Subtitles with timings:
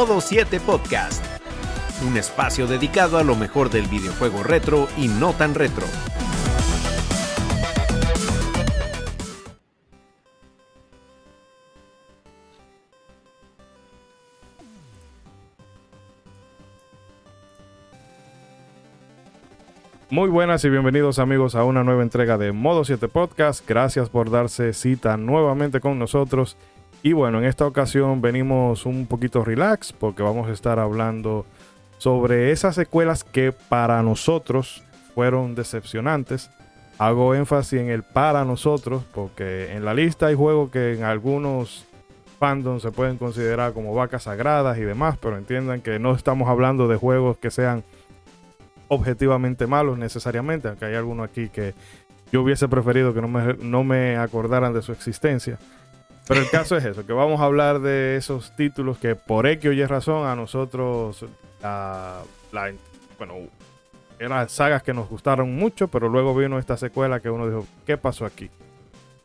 [0.00, 1.22] Modo 7 Podcast,
[2.08, 5.84] un espacio dedicado a lo mejor del videojuego retro y no tan retro.
[20.08, 23.68] Muy buenas y bienvenidos amigos a una nueva entrega de Modo 7 Podcast.
[23.68, 26.56] Gracias por darse cita nuevamente con nosotros.
[27.02, 31.46] Y bueno, en esta ocasión venimos un poquito relax porque vamos a estar hablando
[31.96, 34.82] sobre esas secuelas que para nosotros
[35.14, 36.50] fueron decepcionantes.
[36.98, 41.86] Hago énfasis en el para nosotros porque en la lista hay juegos que en algunos
[42.38, 46.86] fandoms se pueden considerar como vacas sagradas y demás, pero entiendan que no estamos hablando
[46.86, 47.82] de juegos que sean
[48.88, 51.74] objetivamente malos necesariamente, aunque hay alguno aquí que
[52.32, 55.58] yo hubiese preferido que no me, no me acordaran de su existencia.
[56.30, 59.68] Pero el caso es eso, que vamos a hablar de esos títulos que por X
[59.68, 61.24] o Y razón a nosotros,
[61.60, 62.22] la,
[63.18, 63.34] bueno,
[64.16, 67.96] eran sagas que nos gustaron mucho, pero luego vino esta secuela que uno dijo, ¿qué
[67.96, 68.48] pasó aquí?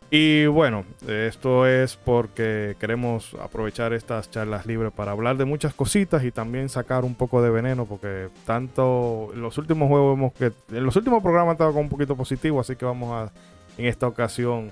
[0.09, 6.23] Y bueno, esto es porque queremos aprovechar estas charlas libres para hablar de muchas cositas
[6.23, 10.52] y también sacar un poco de veneno, porque tanto en los últimos juegos hemos que
[10.75, 13.31] en los últimos programas estado con un poquito positivo, así que vamos a
[13.78, 14.72] en esta ocasión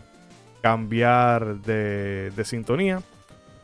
[0.64, 3.04] cambiar de, de sintonía.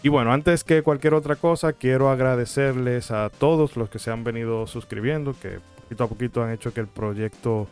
[0.04, 4.24] Y bueno, antes que cualquier otra cosa, quiero agradecerles a todos los que se han
[4.24, 7.68] venido suscribiendo, que poquito a poquito han hecho que el proyecto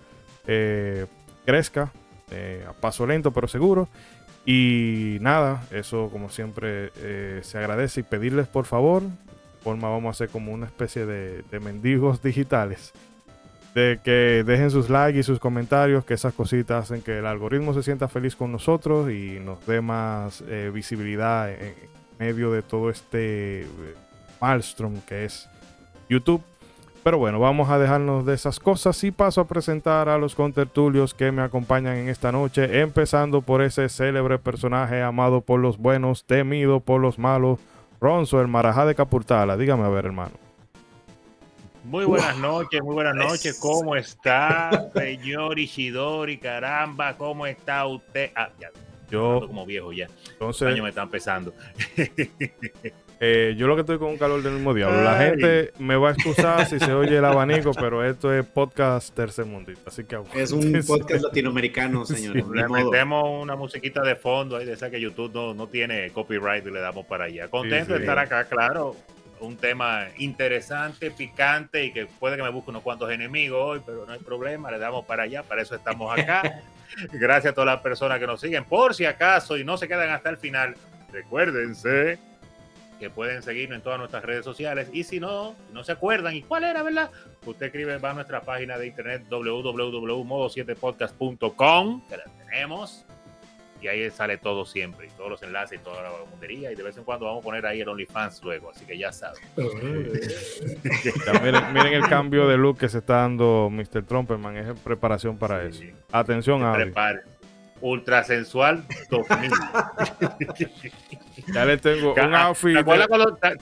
[0.47, 1.05] eh,
[1.45, 1.91] crezca
[2.31, 3.87] eh, a paso lento pero seguro.
[4.45, 9.03] Y nada, eso como siempre eh, se agradece y pedirles por favor,
[9.61, 12.93] forma vamos a hacer como una especie de, mendigos digitales,
[13.77, 17.75] de que dejen sus likes y sus comentarios, que esas cositas hacen que el algoritmo
[17.75, 21.75] se sienta feliz con nosotros y nos dé más eh, visibilidad en
[22.17, 23.67] medio de todo este
[24.41, 25.47] maelstrom que es
[26.09, 26.41] YouTube.
[27.03, 31.13] Pero bueno, vamos a dejarnos de esas cosas y paso a presentar a los contertulios
[31.13, 36.25] que me acompañan en esta noche, empezando por ese célebre personaje amado por los buenos,
[36.25, 37.59] temido por los malos,
[38.01, 39.55] Ronzo, el marajá de Capurtala.
[39.55, 40.46] Dígame a ver, hermano.
[41.87, 43.57] Muy buenas noches, muy buenas noches.
[43.61, 46.37] ¿Cómo está, señor Ishidori?
[46.37, 48.29] Caramba, ¿cómo está usted?
[48.35, 48.71] Ah, ya.
[49.09, 50.09] Yo como viejo ya.
[50.33, 51.53] Entonces, años me están pesando.
[53.19, 55.01] Eh, yo lo que estoy con un calor del mismo diablo.
[55.01, 59.11] La gente me va a excusar si se oye el abanico, pero esto es podcast
[59.11, 59.89] tercermundista.
[59.89, 62.35] Así que es un podcast latinoamericano, señor.
[62.55, 66.63] Le metemos una musiquita de fondo ahí de esa que YouTube no, no tiene copyright
[66.67, 67.47] y le damos para allá.
[67.47, 68.95] Contento de estar acá, claro.
[69.39, 74.05] Un tema interesante, picante y que puede que me busque unos cuantos enemigos hoy, pero
[74.05, 76.63] no hay problema, le damos para allá, para eso estamos acá.
[77.13, 78.65] Gracias a todas las personas que nos siguen.
[78.65, 80.75] Por si acaso y no se quedan hasta el final,
[81.11, 82.19] recuérdense
[82.99, 84.89] que pueden seguirnos en todas nuestras redes sociales.
[84.91, 87.11] Y si no, no se acuerdan, ¿y cuál era, verdad?
[87.45, 93.05] Usted escribe, va a nuestra página de internet www.modo7podcast.com, que la tenemos.
[93.81, 96.71] Y ahí sale todo siempre, y todos los enlaces y toda la mundería.
[96.71, 99.11] Y de vez en cuando vamos a poner ahí el OnlyFans luego, así que ya
[99.11, 99.41] saben.
[101.43, 104.03] miren, el cambio de look que se está dando Mr.
[104.03, 105.83] Trumperman, es preparación para eso.
[106.11, 106.73] Atención, a
[107.79, 109.51] Ultra sensual 2000.
[111.53, 112.73] ya le tengo un outfit.
[112.73, 112.79] ¿Te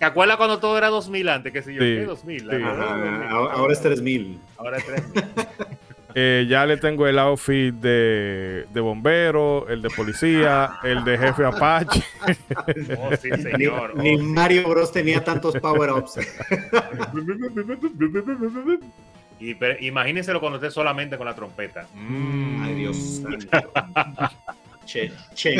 [0.06, 1.52] acuerdas, cuando, todo era 2000 antes?
[1.52, 1.82] ¿Qué sé yo?
[1.82, 2.64] Sí, 2000?
[2.64, 4.40] ahora, es 3000.
[4.58, 5.24] Ahora es 3000.
[6.18, 11.44] Eh, ya le tengo el outfit de, de, bombero, el de policía, el de jefe
[11.44, 12.04] Apache.
[12.98, 13.98] Oh, sí, señor.
[13.98, 16.20] Ni, Mario Bros tenía tantos power-ups.
[19.40, 21.86] Y imagínenselo cuando esté solamente con la trompeta.
[21.94, 22.64] Mm.
[22.64, 23.22] Ay, Dios
[24.86, 25.58] Che, che,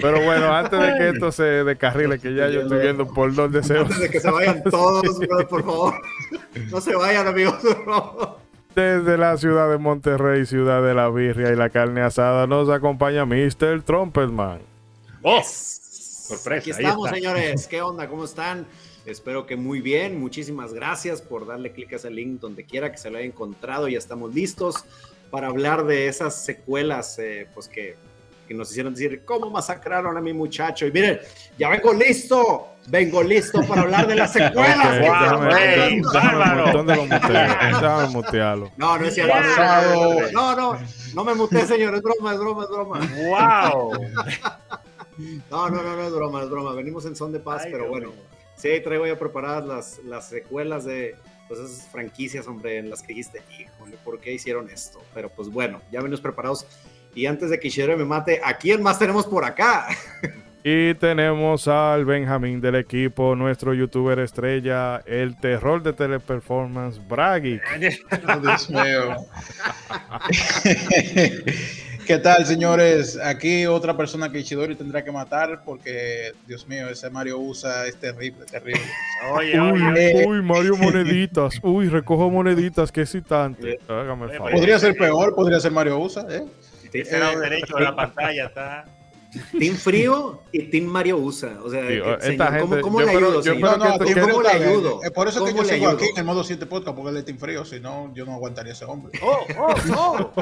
[0.00, 3.60] Pero bueno, antes de que esto se descarrile, que ya yo estoy viendo por dónde
[3.60, 3.82] deseo.
[3.82, 5.02] Antes de que se vayan todos,
[5.50, 5.94] por favor.
[6.70, 7.58] No se vayan, amigos.
[8.74, 13.24] Desde la ciudad de Monterrey, ciudad de la birria y la carne asada, nos acompaña
[13.26, 13.82] Mr.
[13.82, 14.60] Trumpetman.
[15.22, 15.42] ¡Oh!
[15.42, 16.60] Sorpresa.
[16.60, 17.66] Aquí estamos, señores.
[17.70, 18.08] ¿Qué onda?
[18.08, 18.66] ¿Cómo están?
[19.06, 20.20] Espero que muy bien.
[20.20, 23.88] Muchísimas gracias por darle clic a ese link donde quiera que se lo haya encontrado.
[23.88, 24.84] Ya estamos listos
[25.30, 27.96] para hablar de esas secuelas, eh, pues que,
[28.54, 30.86] nos hicieron decir cómo masacraron a mi muchacho.
[30.86, 31.20] Y miren,
[31.58, 35.00] ya vengo listo, vengo listo para hablar de las secuelas.
[36.72, 38.70] ¿Dónde lo mutealo.
[38.76, 39.34] No, no es cierto.
[40.32, 40.78] No, no,
[41.14, 41.94] no me muteé, señor.
[41.94, 43.00] Es broma, es broma, es broma.
[43.16, 43.92] ¡Wow!
[45.50, 46.72] No, no, no, no es broma, es broma.
[46.72, 48.10] Venimos en son de paz, pero bueno.
[48.56, 51.14] Sí, traigo ya preparadas las, las secuelas de
[51.48, 55.02] pues, esas franquicias, hombre, en las que dijiste, híjole, ¿por qué hicieron esto?
[55.12, 56.64] Pero pues bueno, ya venimos preparados.
[57.14, 59.88] Y antes de que Ishidori me mate, ¿a quién más tenemos por acá?
[60.62, 67.58] Y tenemos al Benjamín del equipo, nuestro youtuber estrella, el terror de teleperformance, Bragi.
[68.28, 68.80] Oh, Dios mío.
[72.06, 73.18] ¿Qué tal, señores?
[73.22, 77.96] Aquí otra persona que Ichidori tendrá que matar porque, Dios mío, ese Mario usa es
[77.96, 78.82] terrible, terrible.
[79.32, 81.58] Oye, Uy, oye, uy, Mario Moneditas.
[81.62, 83.78] Uy, recojo moneditas, qué excitante.
[83.88, 84.50] Hágame favor.
[84.50, 86.44] Podría ser peor, podría ser Mario usa, ¿eh?
[86.92, 88.84] Ese lado derecho de la pantalla está.
[89.56, 91.56] Team Frío y Team Mario USA.
[91.62, 93.42] O sea, Sí, eh, esta señor, ¿cómo, gente- cómo le ayudo?
[93.60, 95.00] No, no, que ¿Cómo le ayudo?
[95.04, 95.98] Es por eso que ¿Cómo yo sigo ayudo?
[96.02, 98.34] aquí en el modo 7 podcast, porque él es Team Frío, si no, yo no
[98.34, 99.16] aguantaría ese hombre.
[99.22, 100.32] Oh, oh, oh.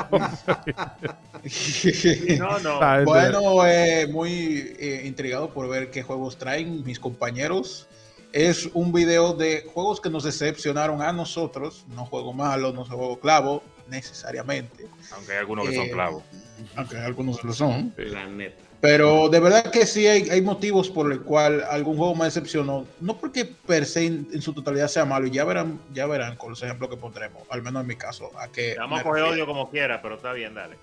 [2.39, 2.81] No, no.
[2.81, 7.89] Gente- Bueno, eh, muy eh, intrigado por ver qué juegos traen mis compañeros.
[8.33, 11.85] Es un video de juegos que nos decepcionaron a nosotros.
[11.89, 14.87] No juego malo, no juego clavo, necesariamente.
[15.13, 16.23] Aunque hay algunos que son Eh, clavos.
[16.77, 17.93] Aunque algunos lo son.
[17.97, 18.63] La neta.
[18.81, 22.87] Pero de verdad que sí hay, hay motivos por el cual algún juego me decepcionó.
[23.01, 25.27] No porque per se en, en su totalidad sea malo.
[25.27, 27.43] Y ya verán, ya verán con los ejemplos que pondremos.
[27.51, 28.31] Al menos en mi caso.
[28.39, 30.77] A que Vamos a coger odio como quiera, pero está bien, dale.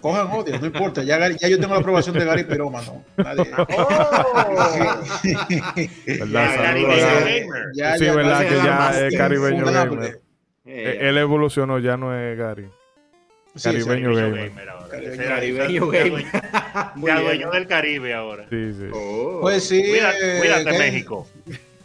[0.00, 1.02] Cojan odio, no importa.
[1.02, 3.02] Ya, ya yo tengo la aprobación de Gary Pirómano.
[3.16, 3.50] Nadie-
[6.06, 6.06] ¿Verdad?
[6.06, 7.64] Ya, Saludos caribeño a- gamer.
[7.74, 10.20] Ya, Sí, ya, verdad que ya es caribeño gamer.
[10.66, 12.68] Eh, Eh, Él evolucionó, ya no es Gary.
[13.54, 14.20] Sí, Caribeño sí.
[14.20, 14.68] gamer.
[14.68, 14.88] ahora.
[14.88, 16.26] Caribeño- Caribeño gamer.
[17.10, 18.46] adueñó del Caribe ahora.
[18.50, 18.88] Sí, sí.
[18.92, 19.82] Oh, Pues sí.
[19.88, 21.26] Cuídate, eh, cuídate, México.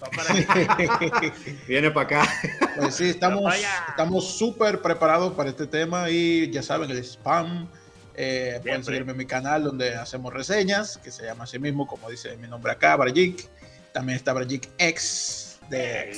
[1.67, 2.33] Viene para acá.
[2.77, 3.53] Pues sí, estamos
[3.89, 7.69] estamos súper preparados para este tema y ya saben, el spam.
[8.15, 12.09] eh, pueden seguirme en mi canal donde hacemos reseñas, que se llama así mismo, como
[12.09, 13.47] dice mi nombre acá, Brajik.
[13.93, 16.11] También está Brajik X, de,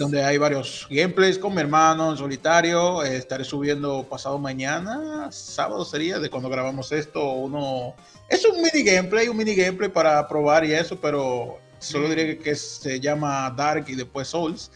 [0.00, 3.04] donde hay varios gameplays con mi hermano en solitario.
[3.04, 7.22] Eh, estaré subiendo pasado mañana, sábado sería, de cuando grabamos esto.
[7.32, 7.94] Uno
[8.28, 12.38] es un mini gameplay, un mini gameplay para probar y eso, pero solo diré que,
[12.42, 14.70] que se llama Dark y después Souls.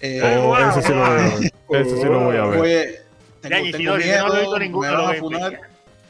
[0.00, 1.52] Eh, Oh, wow, ese sí lo voy a ver.
[1.86, 2.58] Ese sí lo voy a ver.
[2.58, 3.00] Pues,
[3.42, 5.60] tengo, Ya, tengo no lo he visto miedo, ninguno me de van a funar.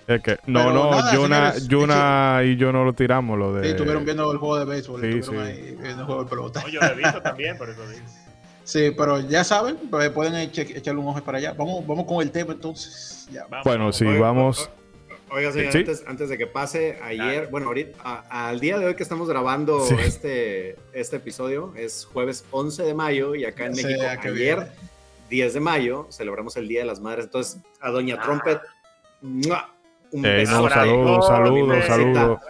[0.08, 3.54] Es que, no, Pero no, nada, Yuna, señores, Yuna y yo no lo tiramos, lo
[3.54, 3.64] de.
[3.64, 5.52] Sí, estuvieron viendo el juego de béisbol, Sí, estuvieron sí.
[5.52, 6.60] ahí viendo el juego de pelota.
[6.62, 8.02] No, yo lo he visto también, por eso digo.
[8.64, 11.52] Sí, pero ya saben, pues, pueden eche- echarle un ojo para allá.
[11.52, 13.26] Vamos, vamos con el tema entonces.
[13.32, 13.46] Ya.
[13.48, 13.64] Vamos.
[13.64, 14.70] Bueno, sí, vamos.
[15.30, 15.78] Oiga, señor, Sí.
[15.78, 19.28] antes, antes de que pase, ayer, bueno, ahorita, a- al día de hoy que estamos
[19.28, 19.94] grabando Sí.
[19.98, 24.56] este, este episodio, es jueves 11 de mayo y acá en México, a qué ayer,
[24.56, 24.70] viene.
[25.30, 27.24] 10 de mayo, celebramos el Día de las Madres.
[27.24, 28.60] Entonces, a Doña Trumpet,
[29.22, 29.70] ¡mua!
[30.10, 30.52] un Eh, beso.
[30.52, 32.40] no, Abrazo, saludos, saludos, mi saludos.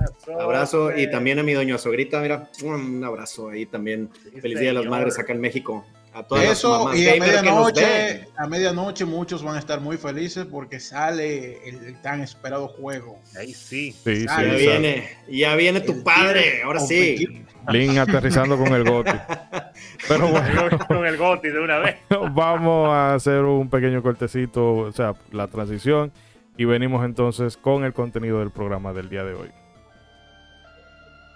[0.40, 4.10] Abrazo y también a mi doña Sogrita, mira, un abrazo ahí también.
[4.34, 4.98] Sí, Feliz Día de las señor.
[4.98, 5.84] Madres acá en México.
[6.14, 9.96] A todas las Eso, mamás y a medianoche, a medianoche muchos van a estar muy
[9.96, 13.18] felices porque sale el, el tan esperado juego.
[13.38, 13.92] Ahí sí.
[14.04, 17.44] Sí, sí, Ya viene, ya viene tu El padre, ahora sí.
[17.68, 19.12] Link aterrizando con el Goti.
[20.08, 21.96] Pero bueno, Con el Goti de una vez.
[22.32, 26.12] vamos a hacer un pequeño cortecito, o sea, la transición.
[26.56, 29.48] Y venimos entonces con el contenido del programa del día de hoy.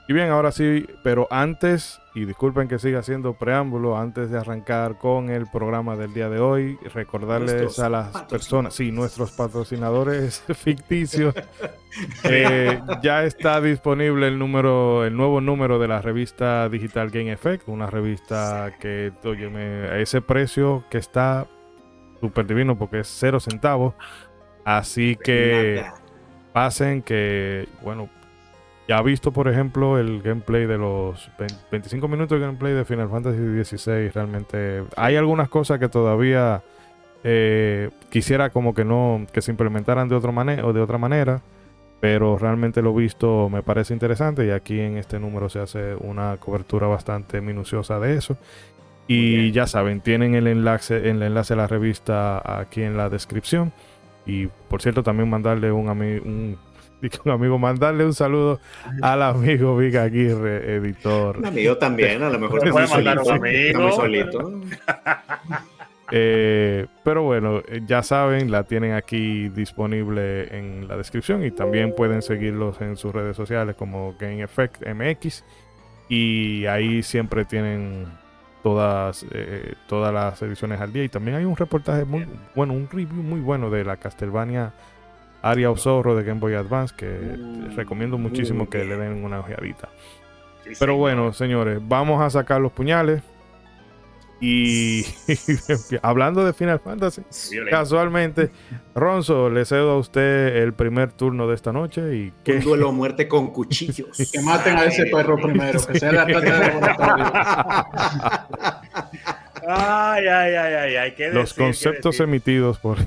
[0.08, 4.96] Y bien, ahora sí, pero antes, y disculpen que siga haciendo preámbulo, antes de arrancar
[4.96, 10.42] con el programa del día de hoy, recordarles Nuestros a las personas, sí, nuestros patrocinadores
[10.54, 11.34] ficticios,
[12.24, 17.68] eh, ya está disponible el número, el nuevo número de la revista digital Game Effect,
[17.68, 21.46] una revista que, óyeme, a ese precio que está
[22.22, 23.92] súper divino porque es cero centavos.
[24.64, 25.84] Así que
[26.54, 28.08] pasen que, bueno,
[28.88, 32.84] ya ha visto, por ejemplo, el gameplay de los 20 25 minutos de gameplay de
[32.84, 34.10] Final Fantasy XVI.
[34.10, 36.62] Realmente hay algunas cosas que todavía
[37.24, 41.42] eh, quisiera como que no, que se implementaran de otra manera o de otra manera.
[41.98, 46.36] Pero realmente lo visto me parece interesante y aquí en este número se hace una
[46.36, 48.36] cobertura bastante minuciosa de eso.
[49.08, 49.52] Y bien.
[49.52, 53.72] ya saben, tienen el enlace, el enlace a la revista aquí en la descripción.
[54.26, 56.58] Y por cierto, también mandarle un, un,
[57.00, 58.60] dije un amigo, mandarle un saludo
[59.02, 61.38] al amigo Vic Aguirre, editor.
[61.38, 63.30] Un amigo también, a lo mejor puede mandar solito.
[63.30, 63.56] un amigo.
[63.56, 64.60] Está muy solito.
[66.12, 71.94] Eh, pero bueno, eh, ya saben, la tienen aquí disponible en la descripción y también
[71.94, 75.44] pueden seguirlos en sus redes sociales como Game Effect MX.
[76.08, 78.06] Y ahí siempre tienen
[78.62, 81.02] todas, eh, todas las ediciones al día.
[81.02, 84.72] Y también hay un reportaje muy bueno, un review muy bueno de la Castlevania
[85.50, 89.40] Aria of Zorro de Game Boy Advance que Mm, recomiendo muchísimo que le den una
[89.40, 89.88] ojeadita.
[90.64, 90.96] Sí, Pero señor.
[90.96, 93.22] bueno, señores, vamos a sacar los puñales.
[94.38, 95.02] Y
[96.02, 97.22] hablando de Final Fantasy,
[97.70, 98.50] casualmente,
[98.94, 102.14] Ronzo, le cedo a usted el primer turno de esta noche.
[102.14, 102.56] y que...
[102.56, 104.14] Un duelo a muerte con cuchillos.
[104.30, 106.26] que maten a ese perro primero, que sea la
[109.68, 111.14] Ay, ay, ay, ay, ay.
[111.16, 112.98] ¿qué Los conceptos emitidos por.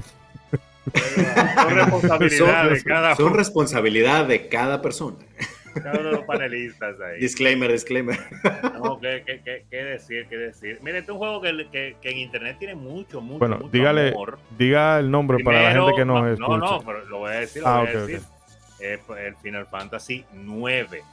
[0.93, 5.17] Son responsabilidad de cada Son responsabilidad de cada persona.
[5.73, 7.19] Cada uno de los panelistas ahí.
[7.19, 8.17] Disclaimer, disclaimer.
[8.73, 10.25] No, ¿qué, qué, qué, decir?
[10.27, 10.79] ¿Qué decir?
[10.81, 14.09] Mire, este es un juego que, que, en internet tiene mucho, mucho, bueno, mucho dígale,
[14.09, 14.39] amor.
[14.57, 16.47] Diga el nombre para la gente que no, no escucha.
[16.47, 18.21] No, no, pero lo voy a decir, lo ah, voy a decir.
[18.79, 21.03] Es el Final Fantasy 9.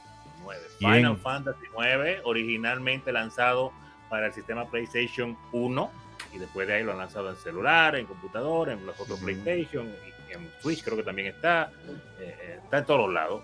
[0.43, 0.59] 9.
[0.79, 3.71] Final Fantasy 9, originalmente lanzado
[4.09, 5.91] para el sistema PlayStation 1
[6.33, 9.87] y después de ahí lo han lanzado en celular, en computador, en los otros PlayStation,
[9.87, 11.71] y en Switch creo que también está,
[12.19, 13.41] eh, eh, está en todos los lados.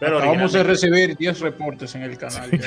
[0.00, 2.50] Pero vamos a recibir 10 reportes en el canal.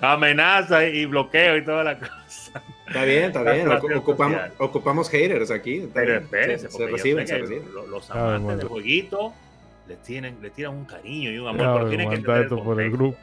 [0.00, 2.62] Amenaza y bloqueo y toda la cosa.
[2.86, 3.68] Está bien, está bien.
[3.94, 5.86] Ocupamos, ocupamos haters aquí.
[5.92, 7.64] Pero espérense, se, reciben, se reciben.
[7.90, 9.34] Los, amantes del jueguito
[9.86, 12.20] les, tienen, les tiran un cariño y un amor, pero tienen que
[12.56, 13.18] por el grupo.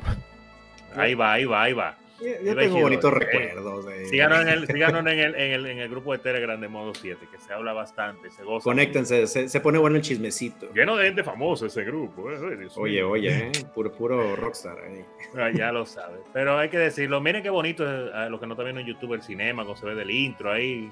[0.95, 1.95] Ahí va, ahí va, ahí va.
[2.19, 3.85] Yo, tengo bonitos recuerdos.
[4.09, 7.27] Síganos, en el, en, el, en, el, en el grupo de Telegram de Modo 7,
[7.29, 8.63] que se habla bastante, se goza.
[8.63, 10.71] Conéctense, se, se, pone bueno el chismecito.
[10.73, 12.31] Lleno de gente famosa ese grupo.
[12.31, 15.03] Eh, oye, oye, eh, puro, puro rockstar ahí.
[15.35, 16.19] Ah, ya lo sabes.
[16.31, 18.87] Pero hay que decirlo, miren qué bonito es, a los que no están viendo en
[18.87, 20.89] YouTube el cinema, cuando se ve del intro ahí.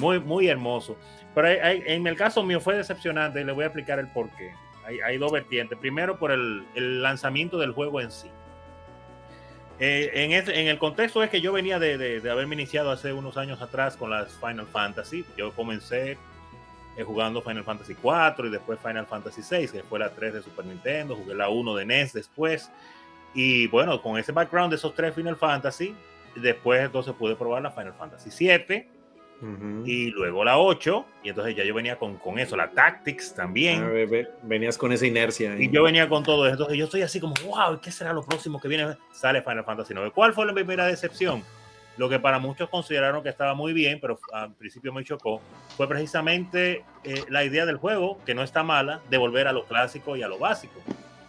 [0.00, 0.96] Muy, muy hermoso.
[1.34, 4.52] Pero en el caso mío fue decepcionante y le voy a explicar el por qué.
[4.84, 5.78] Hay, hay dos vertientes.
[5.78, 8.28] Primero, por el lanzamiento del juego en sí.
[9.80, 13.62] Eh, en, el contexto es que yo venía de, de, haberme iniciado hace unos años
[13.62, 15.24] atrás con las Final Fantasy.
[15.36, 16.18] Yo comencé
[16.96, 20.42] eh, jugando Final Fantasy 4 y después Final Fantasy 6, que fue la 3 de
[20.42, 22.70] Super Nintendo, jugué la 1 de NES después.
[23.34, 25.94] Y bueno, con ese background de esos tres Final Fantasy,
[26.34, 28.97] después entonces pude probar la Final Fantasy 7
[29.84, 33.84] y luego la 8, y entonces ya yo venía con, con eso, la Tactics también.
[33.84, 35.56] Ah, venías con esa inercia.
[35.58, 36.54] Y yo venía con todo eso.
[36.54, 38.96] Entonces yo estoy así como, wow, ¿qué será lo próximo que viene?
[39.12, 40.10] Sale Final Fantasy 9.
[40.14, 41.44] ¿Cuál fue la primera decepción?
[41.96, 45.40] Lo que para muchos consideraron que estaba muy bien, pero al principio me chocó,
[45.76, 49.64] fue precisamente eh, la idea del juego, que no está mala, de volver a lo
[49.64, 50.80] clásico y a lo básico.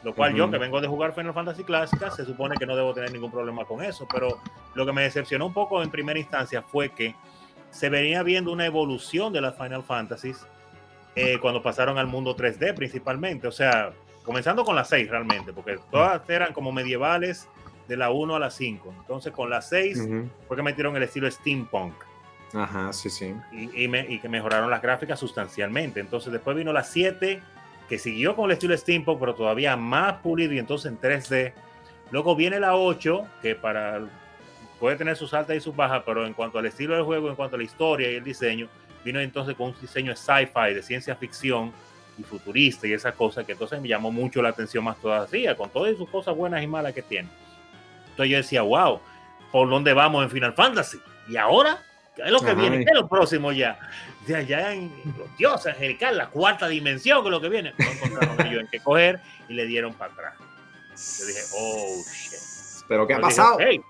[0.04, 2.94] Lo cual yo, que vengo de jugar Final Fantasy clásica, se supone que no debo
[2.94, 4.08] tener ningún problema con eso.
[4.12, 4.40] Pero
[4.74, 7.16] lo que me decepcionó un poco en primera instancia fue que
[7.72, 10.46] se venía viendo una evolución de las Final Fantasies
[11.16, 13.48] eh, cuando pasaron al mundo 3D principalmente.
[13.48, 13.92] O sea,
[14.24, 17.48] comenzando con las 6 realmente, porque todas eran como medievales
[17.88, 18.94] de la 1 a la 5.
[19.00, 20.08] Entonces con las 6
[20.48, 21.94] fue que metieron el estilo steampunk.
[22.54, 23.36] Ajá, sí, sí.
[23.52, 26.00] Y, y, que mejoraron las gráficas sustancialmente.
[26.00, 27.42] Entonces después vino la 7,
[27.88, 31.54] que siguió con el estilo steampunk, pero todavía más pulido y entonces en 3D.
[32.12, 34.02] Luego viene la 8, que para
[34.80, 37.36] puede tener sus altas y sus bajas, pero en cuanto al estilo del juego, en
[37.36, 38.68] cuanto a la historia y el diseño,
[39.04, 41.72] vino entonces con un diseño de sci-fi, de ciencia ficción
[42.18, 45.70] y futurista y esa cosa que entonces me llamó mucho la atención más todavía, con
[45.70, 47.30] todas sus cosas buenas y malas que tiene.
[48.10, 49.00] Entonces yo decía, wow,
[49.52, 51.00] ¿por dónde vamos en Final Fantasy?
[51.28, 51.82] Y ahora,
[52.16, 52.78] ¿qué es lo que viene?
[52.78, 53.80] ¿Qué es lo próximo ya?
[54.28, 57.74] Ya, ya en los dioses angelical, la cuarta dimensión, que es lo que viene.
[57.78, 60.34] No encontraron ellos en qué coger y le dieron para atrás.
[61.20, 62.86] Yo dije, oh shit.
[62.88, 63.58] ¿Pero qué ha pasado?
[63.58, 63.82] dije,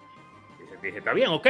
[0.84, 1.48] está bien, ok,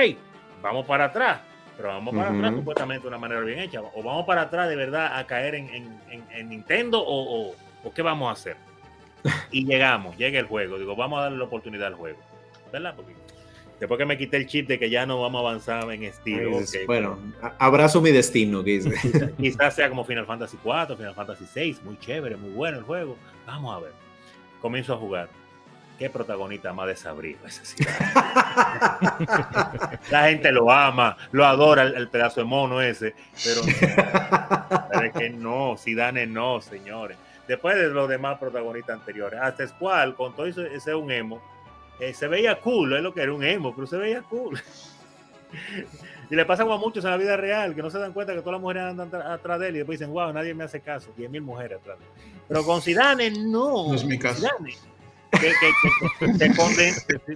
[0.61, 1.39] vamos para atrás,
[1.77, 4.75] pero vamos para atrás supuestamente de una manera bien hecha, o vamos para atrás de
[4.75, 8.57] verdad a caer en, en, Nintendo o, o, qué vamos a hacer.
[9.51, 12.19] Y llegamos, llega el juego, digo, vamos a darle la oportunidad al juego,
[12.71, 12.93] ¿verdad?
[12.95, 13.13] Porque
[13.79, 16.59] después que me quité el chip de que ya no vamos a avanzar en estilo.
[16.85, 17.19] bueno,
[17.57, 18.63] abrazo mi destino,
[19.37, 23.17] Quizás sea como Final Fantasy 4, Final Fantasy 6, muy chévere, muy bueno el juego.
[23.45, 23.91] Vamos a ver.
[24.61, 25.29] Comienzo a jugar
[25.99, 27.83] qué protagonista más desabrido ese
[30.09, 33.13] La gente lo ama, lo adora el, pedazo de mono ese,
[33.43, 33.61] pero,
[35.03, 37.17] es que no, Zidane no, señores.
[37.47, 41.41] Después de los demás protagonistas anteriores, hasta Squall, con todo ese, ese un emo,
[41.99, 44.57] eh, se veía cool, es lo que era un emo, pero se veía cool.
[46.29, 48.39] y le pasa a muchos en la vida real, que no se dan cuenta que
[48.39, 51.11] todas las mujeres andan atrás de él y después dicen, wow, nadie me hace caso,
[51.17, 51.97] 10.000 mujeres atrás.
[52.47, 53.89] Pero con Zidane, no.
[53.89, 54.47] No es mi caso
[55.31, 55.49] que,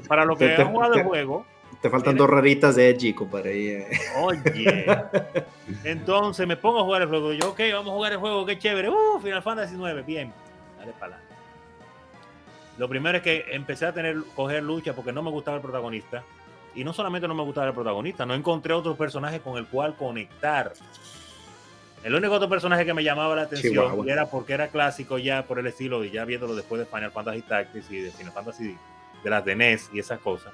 [0.07, 1.45] para lo que te, han jugado el juego.
[1.81, 3.81] Te faltan dos raritas de Edgy, compadre.
[3.81, 3.87] Eh.
[4.21, 4.85] Oye.
[5.83, 7.33] Entonces me pongo a jugar el juego.
[7.33, 8.89] Yo, ok, vamos a jugar el juego, qué chévere.
[8.89, 10.33] Uh, Final Fantasy 9, bien.
[10.79, 11.19] Dale para
[12.77, 16.23] Lo primero es que empecé a tener, coger lucha porque no me gustaba el protagonista.
[16.75, 19.95] Y no solamente no me gustaba el protagonista, no encontré otro personaje con el cual
[19.95, 20.73] conectar.
[22.03, 25.57] El único otro personaje que me llamaba la atención era porque era clásico ya por
[25.59, 28.77] el estilo y ya viéndolo después de Final Fantasy Tactics y de Final Fantasy
[29.23, 30.51] de las de NES y esas cosas,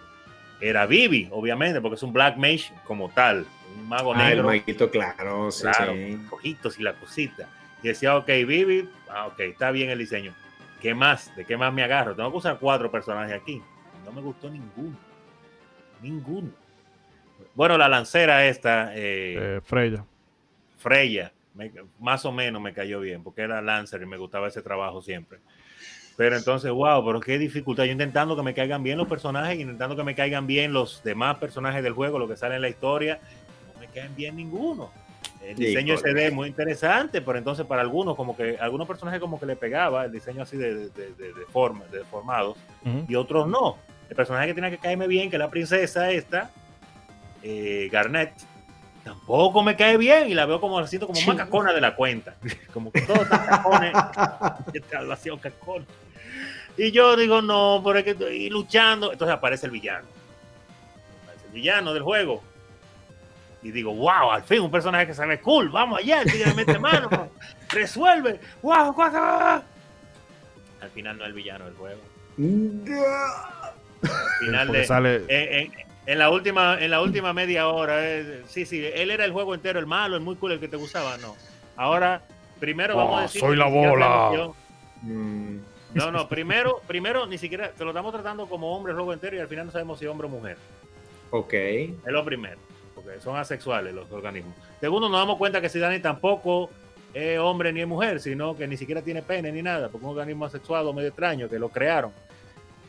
[0.62, 4.44] era Vivi, obviamente, porque es un Black Mage como tal, un mago Ah, el negro.
[4.48, 6.20] maguito, claro, sí, claro, sí.
[6.30, 7.48] ojitos y la cosita.
[7.82, 10.34] Y decía, ok, Vivi, ah, ok, está bien el diseño.
[10.82, 11.36] ¿Qué más?
[11.36, 12.16] ¿De qué más me agarro?
[12.16, 13.62] Tengo que usar cuatro personajes aquí.
[14.06, 14.96] No me gustó ninguno.
[16.02, 16.50] Ninguno.
[17.56, 20.06] Bueno, la lancera esta, eh, Eh, Freya.
[20.78, 24.62] Freya, me- más o menos me cayó bien, porque era Lancer y me gustaba ese
[24.62, 25.40] trabajo siempre.
[26.18, 27.84] Pero entonces, wow, pero qué dificultad.
[27.86, 31.38] Yo intentando que me caigan bien los personajes, intentando que me caigan bien los demás
[31.38, 33.20] personajes del juego, lo que sale en la historia,
[33.74, 34.92] no me caen bien ninguno.
[35.42, 36.12] El diseño Híjole.
[36.12, 39.56] SD es muy interesante, pero entonces para algunos, como que algunos personajes como que le
[39.56, 42.58] pegaba el diseño así de, de, de- de forma, de formados,
[43.08, 43.78] y otros no.
[44.10, 46.50] El personaje que tiene que caerme bien, que es la princesa esta,
[47.44, 48.34] eh, Garnet,
[49.04, 51.96] tampoco me cae bien y la veo como la siento como más cacona de la
[51.96, 52.36] cuenta.
[52.74, 53.94] Como que todos están cacones,
[54.74, 55.86] esta relación cacona.
[56.78, 59.12] Y yo digo, no, pero es que estoy luchando.
[59.12, 60.08] Entonces aparece el villano.
[61.24, 62.42] Aparece el villano del juego.
[63.62, 65.70] Y digo, wow, al fin un personaje que se ve cool.
[65.70, 67.10] Vamos allá, el tigre mete mano.
[67.70, 68.40] resuelve.
[68.62, 69.62] Wow, wow, wow.
[70.82, 72.02] Al final no es el villano del juego.
[74.04, 75.16] Al final de, sale.
[75.28, 79.26] en, en- en la última en la última media hora eh, sí sí él era
[79.26, 81.36] el juego entero el malo el muy cool el que te gustaba no.
[81.76, 82.22] Ahora
[82.60, 84.52] primero vamos a decir soy la bola.
[85.02, 85.58] Mm,
[85.94, 89.36] no no primero primero ni siquiera te lo estamos tratando como hombre el juego entero
[89.36, 90.58] y al final no sabemos si hombre o mujer.
[91.32, 91.54] Ok.
[91.54, 92.58] es lo primero
[92.96, 94.56] porque son asexuales los organismos.
[94.80, 96.70] Segundo nos damos cuenta que si Dani tampoco
[97.14, 100.12] es hombre ni es mujer sino que ni siquiera tiene pene ni nada porque es
[100.12, 102.12] un organismo asexuado medio extraño que lo crearon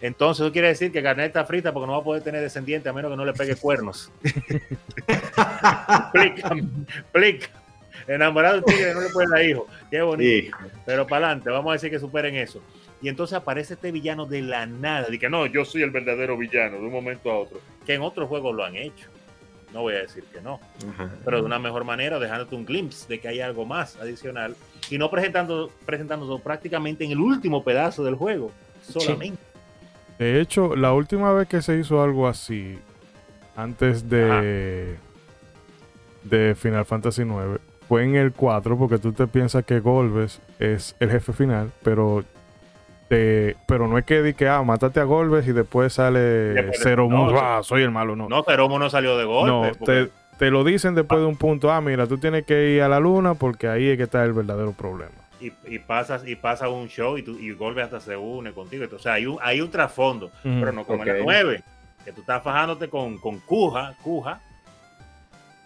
[0.00, 2.88] entonces eso quiere decir que Garnet está frita porque no va a poder tener descendiente
[2.88, 4.10] a menos que no le pegue cuernos
[5.06, 6.54] explica,
[6.98, 7.48] explica.
[8.06, 9.66] Enamorado de un tigre no le puede dar hijo.
[9.90, 10.56] Qué bonito.
[10.86, 12.62] Pero para adelante, vamos a decir que superen eso.
[13.02, 15.06] Y entonces aparece este villano de la nada.
[15.06, 17.60] Dice que no, yo soy el verdadero villano de un momento a otro.
[17.86, 19.08] Que en otros juegos lo han hecho.
[19.72, 20.60] No voy a decir que no.
[20.92, 21.10] Ajá.
[21.24, 24.56] Pero de una mejor manera, dejándote un glimpse de que hay algo más adicional.
[24.90, 28.50] Y no presentando, presentándose prácticamente en el último pedazo del juego.
[28.82, 29.49] Solamente.
[30.20, 32.78] De hecho, la última vez que se hizo algo así,
[33.56, 34.96] antes de,
[36.24, 40.94] de Final Fantasy IX, fue en el 4, porque tú te piensas que Golbes es
[41.00, 42.22] el jefe final, pero
[43.08, 46.78] te- pero no es que di que, ah, mátate a Golbes y después sale Después
[47.32, 48.28] no, ah, soy el malo, no.
[48.28, 49.50] No, Ceromo no salió de golpe.
[49.50, 52.70] No, porque- te, te lo dicen después de un punto, ah, mira, tú tienes que
[52.72, 55.10] ir a la luna porque ahí es que está el verdadero problema.
[55.40, 58.84] Y, y pasas y pasa un show y, tú, y Golbe hasta se une contigo.
[58.84, 61.16] Entonces, o sea, hay un, hay un trasfondo, pero no como en Ok.
[61.16, 61.62] la 9,
[62.04, 64.40] que tú estás fajándote con, con Cuja, Cuja,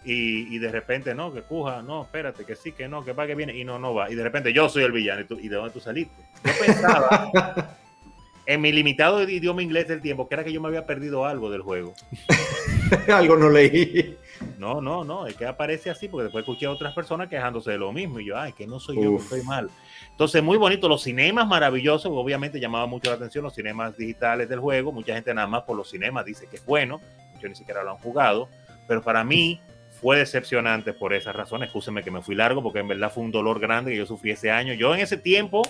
[0.03, 3.25] y, y de repente, no, que Cuja, no, espérate, que sí, que no, que va,
[3.25, 4.11] que viene, y no, no va.
[4.11, 6.13] Y de repente yo soy el villano, y, tú- ¿y de dónde tú saliste?
[6.43, 7.31] Yo pensaba,
[8.45, 11.49] en mi limitado idioma inglés del tiempo, que era que yo me había perdido algo
[11.49, 11.93] del juego.
[13.07, 14.15] Algo no leí.
[14.57, 17.77] No, no, no, es que aparece así, porque después escuché a otras personas quejándose de
[17.77, 19.69] lo mismo, y yo, ay, que no soy yo, que estoy mal.
[20.11, 24.59] Entonces, muy bonito, los cinemas maravillosos, obviamente llamaba mucho la atención los cinemas digitales del
[24.59, 27.01] juego, mucha gente nada más por los cinemas dice que es bueno,
[27.33, 28.49] muchos ni siquiera lo han jugado,
[28.87, 29.59] pero para mí
[29.99, 33.31] fue decepcionante por esas razones, escúcheme que me fui largo, porque en verdad fue un
[33.31, 34.73] dolor grande que yo sufrí ese año.
[34.73, 35.63] Yo en ese tiempo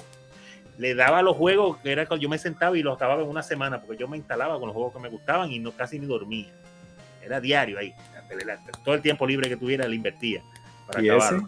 [0.78, 3.44] le daba los juegos, que era cuando yo me sentaba y los acababa en una
[3.44, 6.06] semana, porque yo me instalaba con los juegos que me gustaban y no casi ni
[6.06, 6.50] dormía.
[7.24, 7.94] Era diario ahí.
[8.84, 10.42] Todo el tiempo libre que tuviera le invertía
[10.88, 11.38] para ¿Y acabarlo.
[11.40, 11.48] ese?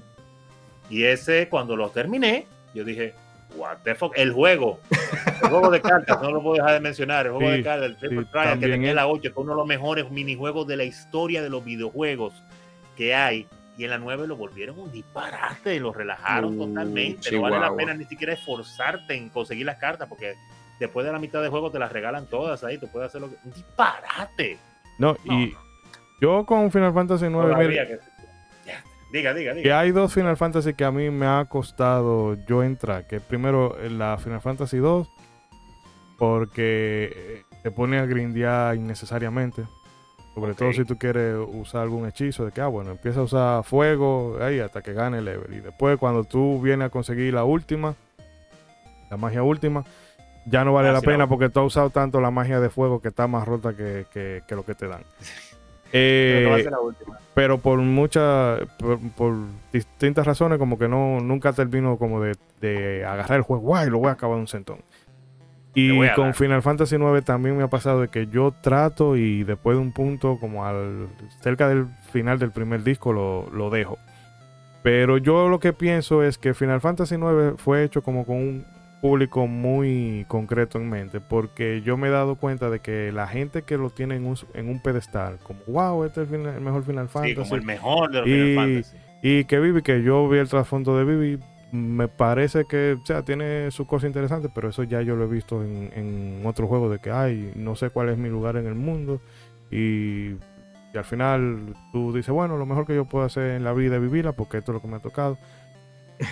[0.90, 3.13] Y ese, cuando lo terminé, yo dije,
[3.56, 4.80] what the fuck, el juego.
[5.42, 7.26] El juego de cartas, no lo puedo dejar de mencionar.
[7.26, 8.96] El juego Sí, de cartas, el Triple sí, Trial, que tenía es.
[8.96, 12.34] la 8, que es uno de los mejores minijuegos de la historia de los videojuegos
[12.96, 13.48] que hay.
[13.78, 17.32] Y en la 9 lo volvieron un disparate, lo relajaron Uh, totalmente.
[17.32, 20.34] No vale la pena ni siquiera esforzarte en conseguir las cartas, porque
[20.80, 22.80] después de la mitad del juego te las regalan todas ahí.
[22.80, 23.36] Tú puedes hacer lo que.
[23.44, 24.58] Un disparate.
[24.98, 25.56] No, No, y
[26.19, 27.99] yo con Final Fantasy IX, mira, que-
[28.65, 28.84] Ya.
[29.12, 29.80] Diga, diga, que diga.
[29.80, 33.06] hay dos Final Fantasy que a mí me ha costado yo entrar.
[33.08, 35.10] Que primero eh, la Final Fantasy 2,
[36.17, 39.63] porque eh, te pone a grindear innecesariamente.
[40.36, 43.63] Sobre todo si tú quieres usar algún hechizo, de que, ah, bueno, empieza a usar
[43.63, 45.51] fuego ahí hasta que gane el level.
[45.51, 47.95] Y después, cuando tú vienes a conseguir la última,
[49.10, 49.84] la magia última,
[50.45, 53.01] ya no vale Ah, la pena porque tú has usado tanto la magia de fuego
[53.01, 55.01] que está más rota que, que- que lo que te dan.
[55.91, 57.17] Pero no va a Eh, ser la última.
[57.34, 59.36] pero por muchas, por, por
[59.71, 64.00] distintas razones, como que no, nunca termino como de, de agarrar el juego, guay, lo
[64.00, 64.80] voy a acabar de un centón.
[65.73, 66.34] Y con.
[66.34, 69.91] Final Fantasy IX también me ha pasado de que yo trato y después de un
[69.91, 71.08] punto, como al
[71.41, 74.00] cerca del final del primer disco, lo, lo dejo.
[74.82, 78.65] Pero yo lo que pienso es que Final Fantasy IX fue hecho como con un,
[79.01, 83.62] público muy concreto en mente, porque yo me he dado cuenta de que la gente
[83.62, 86.62] que lo tiene en un, en un pedestal, como wow, este es el, final- el
[86.62, 87.36] mejor Final Fantasy.
[87.36, 88.97] Sí, como el mejor de los Y- Final Fantasy.
[89.23, 93.23] Y que Vivi, que yo vi el trasfondo de Vivi, me parece que, o sea,
[93.23, 96.89] tiene su cosa interesante, pero eso ya yo lo he visto en, en otro juego
[96.89, 99.19] de que, ay, no sé cuál es mi lugar en el mundo.
[99.71, 100.29] Y,
[100.93, 103.95] y al final tú dices, bueno, lo mejor que yo puedo hacer en la vida
[103.97, 105.38] es vivirla porque esto es lo que me ha tocado.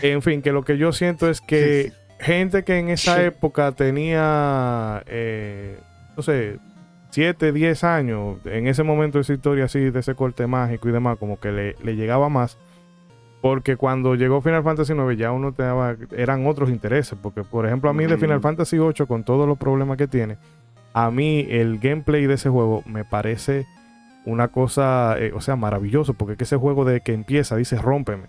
[0.01, 3.21] En fin, que lo que yo siento es que gente que en esa Sí.
[3.23, 5.79] época tenía, eh,
[6.15, 6.59] no sé,
[7.11, 10.91] 7, 10 años, en ese momento de esa historia así, de ese corte mágico y
[10.91, 12.57] demás, como que le, le llegaba más.
[13.41, 17.17] Porque cuando llegó Final Fantasy IX ya uno te daba, eran otros intereses.
[17.21, 18.17] Porque, por ejemplo, a mí de.
[18.17, 20.37] Final Fantasy VIII, con todos los problemas que tiene,
[20.93, 23.67] a mí el gameplay de ese juego me parece
[24.25, 26.15] una cosa, eh, o sea, maravilloso.
[26.15, 28.23] Porque es que ese juego de que empieza dice rómpeme.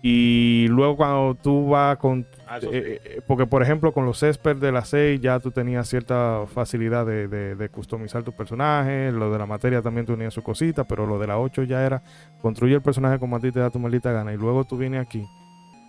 [0.00, 2.24] Y luego cuando tú vas con...
[2.46, 2.68] Ah, sí.
[2.70, 6.44] eh, eh, porque, por ejemplo, con los Esper de la 6 ya tú tenías cierta
[6.46, 9.10] facilidad de, de- de customizar tu personaje.
[9.10, 11.84] Lo de la materia también tú tenías su cosita, pero lo de la 8 ya
[11.84, 12.02] era
[12.40, 14.32] construye el personaje como a ti te da tu maldita gana.
[14.32, 15.26] Y luego tú vienes aquí.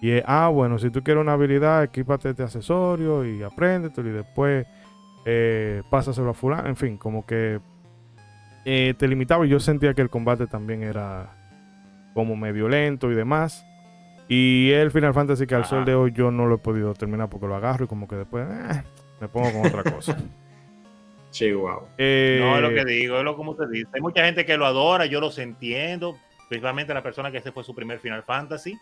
[0.01, 4.13] Y es, ah, bueno, si tú quieres una habilidad, equípate este accesorio y apréndetelo y
[4.13, 4.65] después
[5.25, 6.67] eh, pásaselo a fulano.
[6.67, 7.59] En fin, como que
[8.65, 11.29] eh, te limitaba y yo sentía que el combate también era
[12.15, 13.65] como medio lento y demás.
[14.29, 15.69] Y el Final Fantasy que al Ajá.
[15.71, 18.15] sol de hoy yo no lo he podido terminar porque lo agarro y como que
[18.15, 18.83] después eh,
[19.19, 20.15] me pongo con otra cosa.
[21.31, 21.87] Chihuahua.
[21.97, 23.87] Eh, No es lo que digo, es lo como te dice.
[23.93, 27.63] Hay mucha gente que lo adora, yo los entiendo, principalmente la persona que ese fue
[27.63, 28.77] su primer Final Fantasy.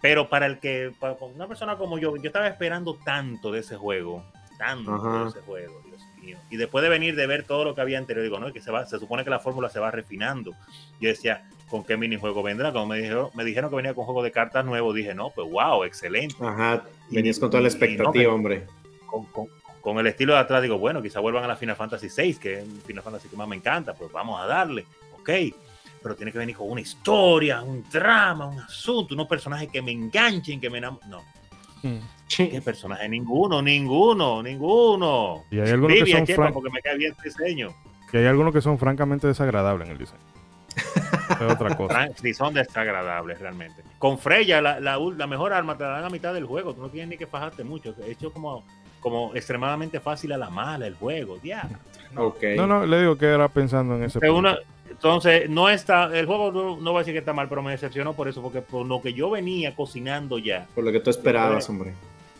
[0.00, 3.76] Pero para el que, para una persona como yo, yo estaba esperando tanto de ese
[3.76, 4.22] juego,
[4.58, 5.22] tanto Ajá.
[5.24, 6.36] de ese juego, Dios mío.
[6.50, 8.70] Y después de venir de ver todo lo que había anterior, digo, no, que se,
[8.70, 10.50] va, se supone que la fórmula se va refinando.
[11.00, 12.70] Yo decía, ¿con qué minijuego vendrá?
[12.70, 15.50] Cuando me dijeron, me dijeron que venía con juego de cartas nuevo, dije, no, pues
[15.50, 16.36] wow, excelente.
[16.40, 18.66] Ajá, venías con toda la Y- y no, expectativa, hombre.
[19.06, 19.48] con, con-
[19.80, 22.58] con el estilo de atrás, digo, bueno, quizá vuelvan a la Final Fantasy VI, que
[22.60, 24.86] es Final Fantasy que más me encanta, pues vamos a darle,
[25.20, 25.30] ok.
[26.00, 29.90] Pero tiene que venir con una historia, un drama, un asunto, unos personajes que me
[29.90, 31.10] enganchen, que me enamoren.
[31.10, 31.22] No,
[31.82, 31.98] mm.
[32.28, 33.08] ¿qué personaje?
[33.08, 35.44] Ninguno, ninguno, ninguno.
[35.50, 37.74] Y hay algunos que son Chepa, fran- porque me cae bien el diseño.
[38.12, 40.20] y hay algunos que son francamente desagradables en el diseño.
[41.40, 42.08] es otra cosa.
[42.20, 43.82] Sí, son desagradables realmente.
[43.98, 46.74] Con Freya, la, la la mejor arma te la dan a mitad del juego.
[46.74, 47.92] Tú no tienes ni que fajarte mucho.
[47.92, 48.64] De hecho, como,
[49.00, 51.38] como extremadamente fácil a la mala el juego.
[51.42, 51.68] Ya.
[52.12, 52.26] No.
[52.26, 52.42] Ok.
[52.56, 54.58] No, no, le digo que era pensando en ese una-
[54.90, 57.72] entonces, no está, el juego no, no voy a decir que está mal, pero me
[57.72, 61.10] decepcionó por eso, porque por lo que yo venía cocinando ya, Por lo que tú
[61.10, 61.94] esperabas, hombre.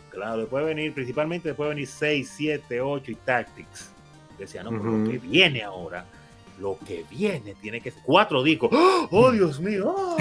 [0.09, 3.91] claro, después de venir, principalmente después de venir 6, 7, 8 y Tactics,
[4.39, 4.97] decía, no, pero Ujú.
[4.99, 6.05] lo que viene ahora,
[6.59, 8.69] lo que viene tiene que ser cuatro discos.
[8.73, 9.93] ¡Oh, oh, Dios mío!
[9.95, 10.17] ¡Oh!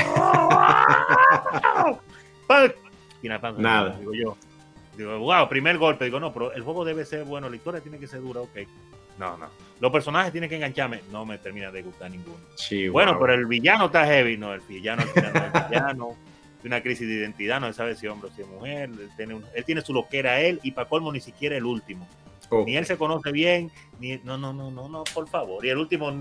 [3.21, 3.97] Final Fantasy, Nada.
[3.99, 4.37] Digo yo.
[4.97, 6.05] Digo, wow, primer golpe.
[6.05, 8.59] Digo, no, pero el juego debe ser bueno, la historia tiene que ser dura, ok.
[9.19, 9.47] No, no.
[9.81, 11.01] Los personajes tienen que engancharme.
[11.11, 12.39] No me termina de gustar ninguno.
[12.57, 12.93] Chihuahua.
[12.93, 15.03] Bueno, pero el villano está heavy, no, el villano
[15.71, 16.17] villano,
[16.61, 19.35] tiene una crisis de identidad, no sabe si hombre o si es mujer, él tiene,
[19.35, 22.09] un- él tiene su loquera él y para colmo ni siquiera el último.
[22.51, 22.67] Ok.
[22.67, 25.65] Ni él se conoce bien, ni no, no, no, no, no, por favor.
[25.65, 26.13] Y el último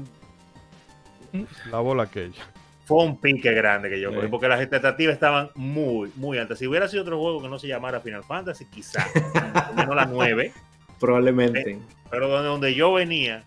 [1.71, 2.43] La bola aquella.
[2.85, 4.15] fue un pique grande que yo Sí.
[4.15, 6.59] cogí, porque las expectativas estaban muy, muy altas.
[6.59, 9.05] Si hubiera sido otro juego que no se llamara Final Fantasy, quizá,
[9.75, 10.51] menos la 9,
[10.99, 11.79] Probablemente.
[12.09, 13.43] pero donde, donde yo venía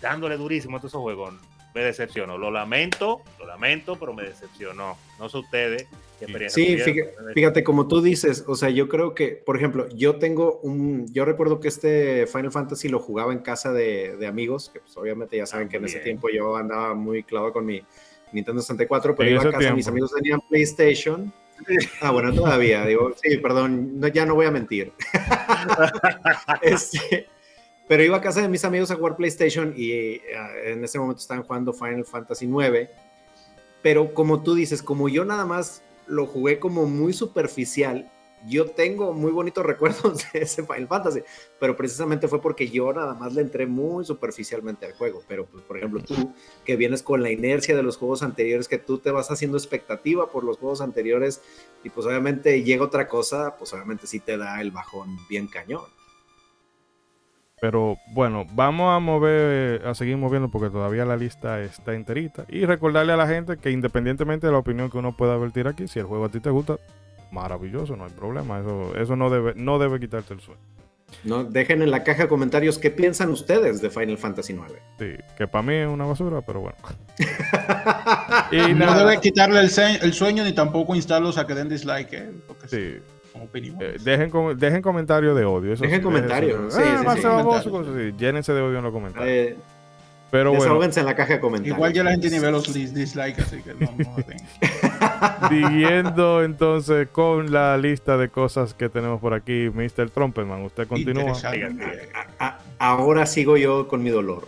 [0.00, 1.34] dándole durísimo a todos esos juegos,
[1.74, 2.38] me decepcionó.
[2.38, 4.96] Lo lamento, lo lamento, pero me decepcionó.
[5.18, 5.86] No sé ustedes
[6.18, 9.88] qué experiencia Sí, fíjate, fíjate, como tú dices, o sea, yo creo que, por ejemplo,
[9.90, 14.26] yo tengo un, yo recuerdo que este Final Fantasy lo jugaba en casa de, de
[14.26, 17.52] amigos, que pues obviamente ya saben Ah, que en ese tiempo yo andaba muy clavado
[17.52, 17.82] con mi
[18.32, 19.90] Nintendo 64, pero En iba a casa, mis tiempo.
[19.90, 21.32] amigos tenían PlayStation.
[22.00, 24.94] Ah, bueno, todavía, digo, sí, perdón, no, ya no voy a mentir.
[26.62, 27.28] Este,
[27.90, 30.22] pero iba a casa de mis amigos a jugar PlayStation y eh,
[30.66, 32.88] en ese momento estaban jugando Final Fantasy 9.
[33.82, 38.08] Pero como tú dices, como yo nada más lo jugué como muy superficial,
[38.46, 41.22] yo tengo muy bonitos recuerdos de ese Final Fantasy,
[41.58, 45.24] pero precisamente fue porque yo nada más le entré muy superficialmente al juego.
[45.26, 46.32] Pero, pues, por ejemplo, tú
[46.64, 50.30] que vienes con la inercia de los juegos anteriores, que tú te vas haciendo expectativa
[50.30, 51.42] por los juegos anteriores
[51.82, 55.86] y pues obviamente llega otra cosa, pues obviamente sí te da el bajón bien cañón.
[57.60, 62.46] Pero bueno, vamos a mover, a seguir moviendo porque todavía la lista está enterita.
[62.48, 65.86] Y recordarle a la gente que independientemente de la opinión que uno pueda vertir aquí,
[65.86, 66.78] si el juego a ti te gusta,
[67.30, 68.60] maravilloso, no hay problema.
[68.60, 70.60] Eso, eso no debe, no debe quitarte el sueño.
[71.24, 71.44] ¿no?
[71.44, 74.80] Dejen en la caja de comentarios qué piensan ustedes de Final Fantasy 9.
[74.98, 76.76] Sí, que para mí es una basura, pero bueno.
[78.52, 82.12] Y no nada, debe quitarle el, sueño ni tampoco instarlos a que den dislike.
[82.12, 82.30] ¿eh?
[82.46, 83.02] Porque sí.
[83.34, 85.76] Eh, dejen, dejen comentarios de odio.
[85.76, 86.74] dejen comentarios.
[86.74, 89.28] Sí, sí, Llénense de odio en los comentarios.
[89.28, 89.56] Eh,
[90.30, 90.84] pero bueno.
[90.84, 91.76] en la caja de comentarios.
[91.76, 97.50] Igual ya la gente ni ve los dislikes, así que no, no Siguiendo entonces con
[97.50, 100.10] la lista de cosas que tenemos por aquí, Mr.
[100.10, 101.32] Trumpetman, usted continúa.
[102.78, 104.46] ahora sigo yo con mi dolor.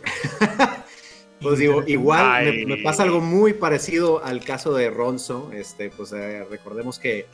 [1.40, 5.50] pues digo, igual me, pasa algo muy parecido al caso de Ronzo.
[5.52, 7.26] Este, pues eh, recordemos que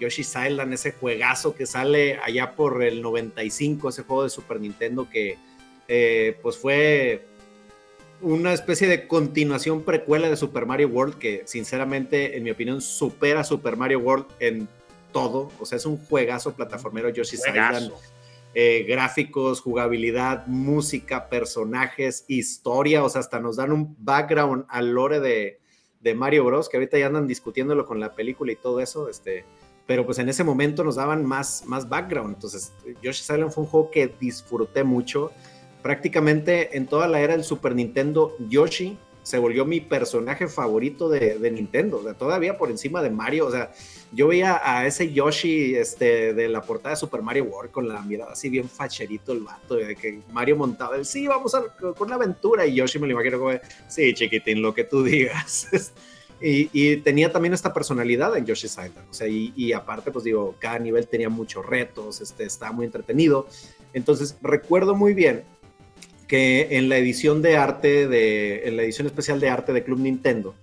[0.00, 5.08] Yoshi's Island, ese juegazo que sale allá por el 95, ese juego de Super Nintendo
[5.08, 5.36] que
[5.88, 7.26] eh, pues fue
[8.22, 13.44] una especie de continuación precuela de Super Mario World que sinceramente en mi opinión supera
[13.44, 14.68] Super Mario World en
[15.12, 17.92] todo, o sea es un juegazo plataformero Yoshi's Island.
[18.52, 25.20] Eh, gráficos, jugabilidad, música, personajes, historia, o sea, hasta nos dan un background al lore
[25.20, 25.60] de,
[26.00, 29.44] de Mario Bros, que ahorita ya andan discutiéndolo con la película y todo eso, este,
[29.86, 32.34] pero pues en ese momento nos daban más, más background.
[32.34, 35.32] Entonces, Yoshi's Island fue un juego que disfruté mucho.
[35.82, 41.50] Prácticamente en toda la era del Super Nintendo, Yoshi se volvió mi personaje favorito de,
[41.50, 43.70] Nintendo, o sea, todavía por encima de Mario, o sea,
[44.12, 48.00] yo veía a ese Yoshi este, de la portada de Super Mario World con la
[48.02, 51.62] mirada así bien facherito el vato, de que Mario montaba el, sí, vamos a,
[51.94, 53.52] con la aventura, y Yoshi me lo imagino como,
[53.88, 55.68] sí, chiquitín, lo que tú digas.
[56.40, 59.08] Y, tenía también esta personalidad en Yoshi's Island.
[59.10, 63.46] O sea, y, aparte, pues digo, cada nivel tenía muchos retos, este, estaba muy entretenido.
[63.92, 65.42] Entonces, recuerdo muy bien
[66.26, 69.98] que en la edición de arte, de, en la edición especial de arte de Club
[69.98, 70.54] Nintendo,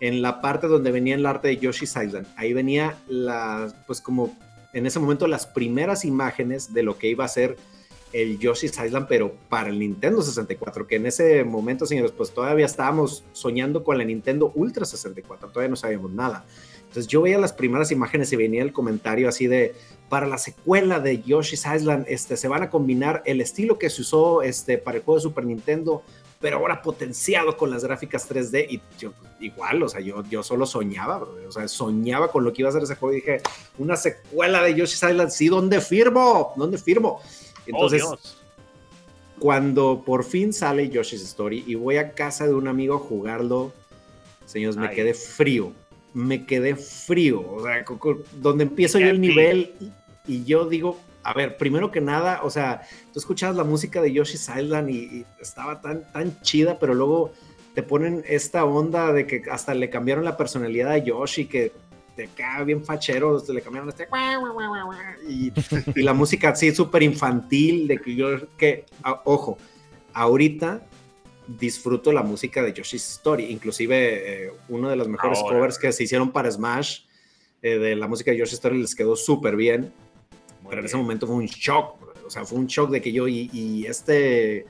[0.00, 4.36] en la parte donde venía el arte de Yoshi's Island, ahí venía la, pues como
[4.74, 7.56] en ese momento las primeras imágenes de lo que iba a ser
[8.14, 12.64] el Yoshi's Island, pero para el Nintendo 64, que en ese momento, señores, pues todavía
[12.64, 16.46] estábamos soñando con la Nintendo Ultra 64, todavía no sabíamos nada.
[16.78, 19.74] Entonces yo veía las primeras imágenes y venía el comentario así de,
[20.08, 24.02] para la secuela de Yoshi's Island, este, se van a combinar el estilo que se
[24.02, 26.04] usó este, para el juego de Super Nintendo,
[26.40, 30.66] pero ahora potenciado con las gráficas 3D y yo igual, o sea, yo, yo solo
[30.66, 33.40] soñaba, o sea, soñaba con lo que iba a ser ese juego y dije,
[33.78, 36.52] una secuela de Yoshi's Island, sí, ¿dónde firmo?
[36.54, 37.20] ¿Dónde firmo?
[37.66, 38.04] Entonces,
[39.38, 43.72] cuando por fin sale Yoshi's Story y voy a casa de un amigo a jugarlo,
[44.46, 45.72] señores, me quedé frío.
[46.12, 47.44] Me quedé frío.
[47.50, 47.84] O sea,
[48.40, 49.74] donde empiezo yo el nivel
[50.26, 54.12] y, yo digo, a ver, primero que nada, o sea, tú escuchabas la música de
[54.12, 57.32] Yoshi's Island y, estaba tan, tan chida, pero luego
[57.74, 61.72] te ponen esta onda de que hasta le cambiaron la personalidad a Yoshi, que
[62.16, 64.06] de acá bien fachero, le cambiaron este
[65.28, 65.52] y,
[66.00, 68.84] y la música así súper infantil, de que yo, que,
[69.24, 69.58] ojo,
[70.12, 70.82] ahorita
[71.46, 76.04] disfruto la música de Yoshi's Story, inclusive eh, uno de los mejores covers que se
[76.04, 77.00] hicieron para Smash
[77.60, 79.92] eh, de la música de Yoshi's Story les quedó súper bien,
[80.68, 83.28] pero en ese momento fue un shock, o sea, fue un shock de que yo
[83.28, 84.66] y, y este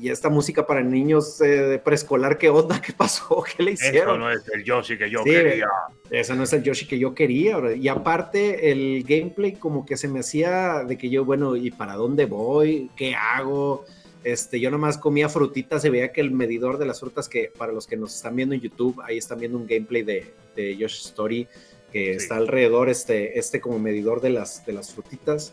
[0.00, 2.80] y esta música para niños eh, de preescolar, ¿qué onda?
[2.80, 3.42] ¿Qué pasó?
[3.56, 4.16] ¿Qué le hicieron?
[4.16, 5.68] Eso no es el Yoshi que yo quería.
[6.10, 7.58] Ese no es el Yoshi que yo quería.
[7.74, 11.94] Y aparte, el gameplay como que se me hacía de que yo, bueno, ¿y para
[11.94, 12.90] dónde voy?
[12.96, 13.84] ¿Qué hago?
[14.22, 17.72] Este, yo nomás comía frutitas y veía que el medidor de las frutas, que para
[17.72, 21.06] los que nos están viendo en YouTube, ahí están viendo un gameplay de, de Yoshi
[21.06, 21.48] Story,
[21.90, 25.52] que está alrededor, este, este como medidor de las, de las frutitas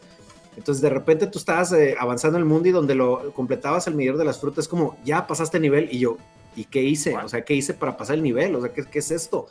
[0.58, 3.96] entonces de repente tú estabas eh, avanzando en el mundo y donde lo completabas el
[3.96, 6.18] medidor de las frutas, como ya pasaste nivel y yo,
[6.56, 7.16] ¿y qué hice?
[7.16, 8.56] O sea, ¿qué hice para pasar el nivel?
[8.56, 9.48] O sea, ¿qué, qué es esto?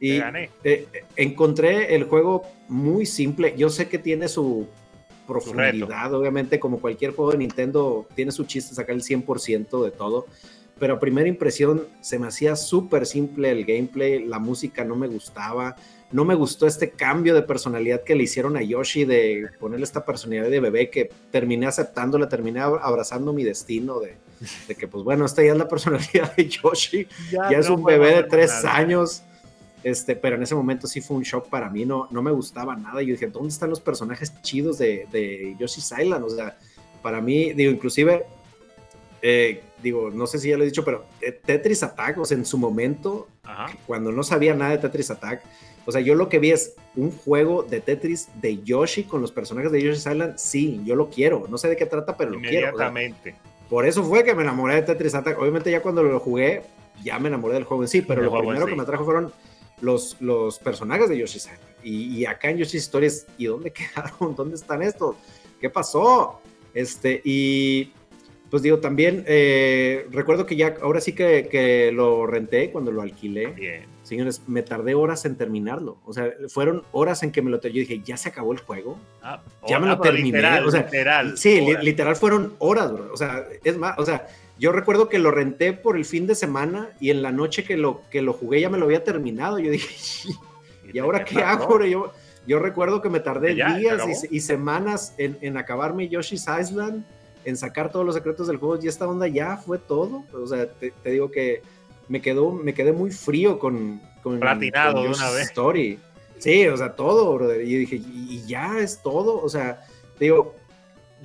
[0.00, 0.20] Y
[0.64, 3.54] eh, encontré el juego muy simple.
[3.58, 4.66] Yo sé que tiene su
[5.26, 10.26] profundidad, obviamente, como cualquier juego de Nintendo, tiene su chiste sacar el 100% de todo.
[10.78, 15.08] Pero a primera impresión se me hacía súper simple el gameplay, la música no me
[15.08, 15.76] gustaba
[16.10, 20.04] no me gustó este cambio de personalidad que le hicieron a Yoshi de ponerle esta
[20.04, 24.16] personalidad de bebé que terminé aceptándola, terminé abrazando mi destino de,
[24.74, 28.22] que pues bueno, esta ya es la personalidad de Yoshi, ya, es un bebé de
[28.24, 29.22] tres años.
[29.84, 32.74] Este, pero en ese momento sí fue un shock para mí, no, no me gustaba
[32.74, 33.00] nada.
[33.00, 36.24] Yo dije, ¿dónde están los personajes chidos de, de Yoshi's Island?
[36.24, 36.58] O sea,
[37.00, 38.26] para mí, digo, inclusive,
[39.22, 42.36] eh, digo, no sé si ya lo he dicho, pero eh, Tetris Attack, o sea,
[42.36, 43.28] en su momento,
[43.86, 45.42] cuando no sabía nada de Tetris Attack,
[45.88, 49.32] o sea, yo lo que vi es un juego de Tetris de Yoshi con los
[49.32, 50.36] personajes de Yoshi's Island.
[50.36, 51.46] Sí, yo lo quiero.
[51.48, 52.68] No sé de qué trata, pero lo quiero.
[52.68, 53.36] Inmediatamente.
[53.70, 55.38] por eso fue que me enamoré de Tetris Attack.
[55.38, 56.60] Obviamente ya cuando lo jugué,
[57.02, 59.32] ya me enamoré del juego en sí, pero lo primero que me atrajo fueron
[59.80, 61.74] los, los personajes de Yoshi's Island.
[61.82, 64.34] Y, acá en Yoshi's Stories, ¿y dónde quedaron?
[64.36, 65.16] ¿Dónde están estos?
[65.58, 66.42] ¿Qué pasó?
[66.74, 67.94] Este, y
[68.50, 73.00] pues digo, también eh, recuerdo que ya, ahora sí que, que, lo renté cuando lo
[73.00, 73.46] alquilé.
[73.46, 75.98] Bien señores, me tardé horas en terminarlo.
[76.06, 78.98] O sea, fueron horas en que me lo Yo dije, ya se acabó el juego.
[79.22, 80.38] Ah, ya me lo terminé.
[80.60, 83.12] o sea, literal, sí, literal fueron horas, bro.
[83.12, 84.26] O sea, es más, o sea,
[84.58, 87.76] yo recuerdo que lo renté por el fin de semana y en la noche que
[87.76, 89.58] lo, que lo jugué ya me lo había terminado.
[89.58, 89.94] Yo dije,
[90.90, 91.84] ¿y, ahora qué hago?
[91.84, 92.12] Yo,
[92.46, 97.04] yo recuerdo que me tardé días y, semanas en, en acabarme Yoshi's Island,
[97.44, 98.82] en sacar todos los secretos del juego.
[98.82, 100.24] Y esta onda ya fue todo.
[100.32, 101.60] O sea, te digo que
[102.08, 105.48] me quedó, me quedé muy frío con, con platinado de una vez.
[105.48, 105.98] Story.
[106.38, 107.60] Sí, o sea, todo, brother.
[107.62, 109.42] Y dije, y ya es todo.
[109.42, 109.84] O sea,
[110.18, 110.54] digo,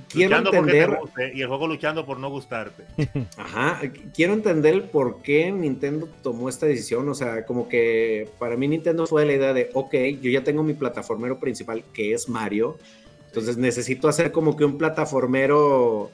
[0.08, 0.98] quiero entender.
[1.34, 2.84] y el juego luchando por no gustarte.
[3.36, 3.80] Ajá,
[4.14, 7.08] quiero entender por qué Nintendo tomó esta decisión.
[7.08, 10.62] O sea, como que para mí Nintendo fue la idea de, ok, yo ya tengo
[10.62, 12.78] mi plataformero principal que es Mario.
[13.26, 16.10] Entonces necesito hacer como que un plataformero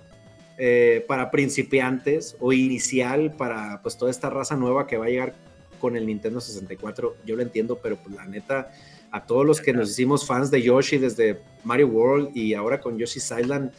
[0.62, 5.34] eh, para principiantes o inicial para pues toda esta raza nueva que va a llegar
[5.78, 7.16] con el Nintendo 64.
[7.24, 8.70] Yo lo entiendo, pero pues la neta,
[9.10, 12.98] a todos los que nos hicimos fans de Yoshi desde Mario World y ahora con
[12.98, 13.72] Yoshi's Island,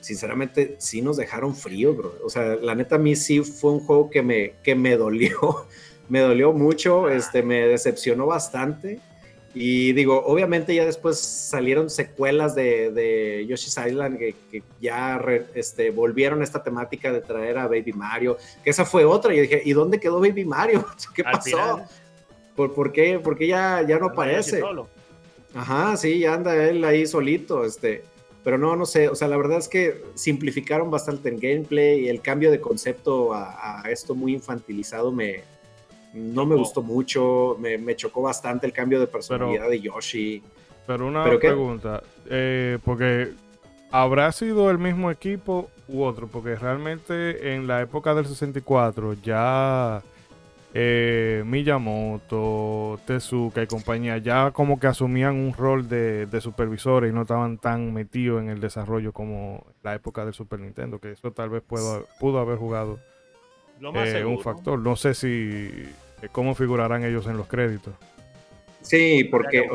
[0.00, 2.14] sinceramente sí nos dejaron frío, bro.
[2.24, 5.66] O sea, la neta a mí sí fue un juego que me, que me dolió,
[6.08, 8.98] me dolió mucho, este, me decepcionó bastante.
[9.56, 14.34] Y digo, obviamente ya después salieron secuelas de, de Yoshi's Island que,
[14.80, 19.32] ya este, volvieron a esta temática de traer a Baby Mario, que esa fue otra.
[19.32, 20.84] Y yo dije, ¿y dónde quedó Baby Mario?
[21.14, 21.82] ¿Qué pasó?
[22.56, 24.60] ¿Por, ¿Por, qué, por qué ya, ya no aparece?
[25.54, 28.02] Ajá, sí, ya anda él ahí solito, este.
[28.42, 32.08] Pero no, no sé, o sea, la verdad es que simplificaron bastante el gameplay y
[32.08, 35.44] el cambio de concepto a esto muy infantilizado me,
[36.14, 40.42] no me gustó mucho, me, chocó bastante el cambio de personalidad de Yoshi.
[40.86, 43.32] Pero una pregunta, eh, porque
[43.90, 46.28] ¿habrá sido el mismo equipo u otro?
[46.28, 50.02] Porque realmente en la época del 64 ya
[50.72, 57.22] eh, Miyamoto, Tezuka y compañía ya como que asumían un rol de, supervisores y no
[57.22, 61.50] estaban tan metidos en el desarrollo como la época del Super Nintendo, que eso tal
[61.50, 62.98] vez pudo, pudo haber jugado
[63.80, 64.78] eh, un factor.
[64.78, 65.70] No sé si
[66.32, 67.94] cómo figurarán ellos en los créditos.
[68.84, 69.66] Sí, porque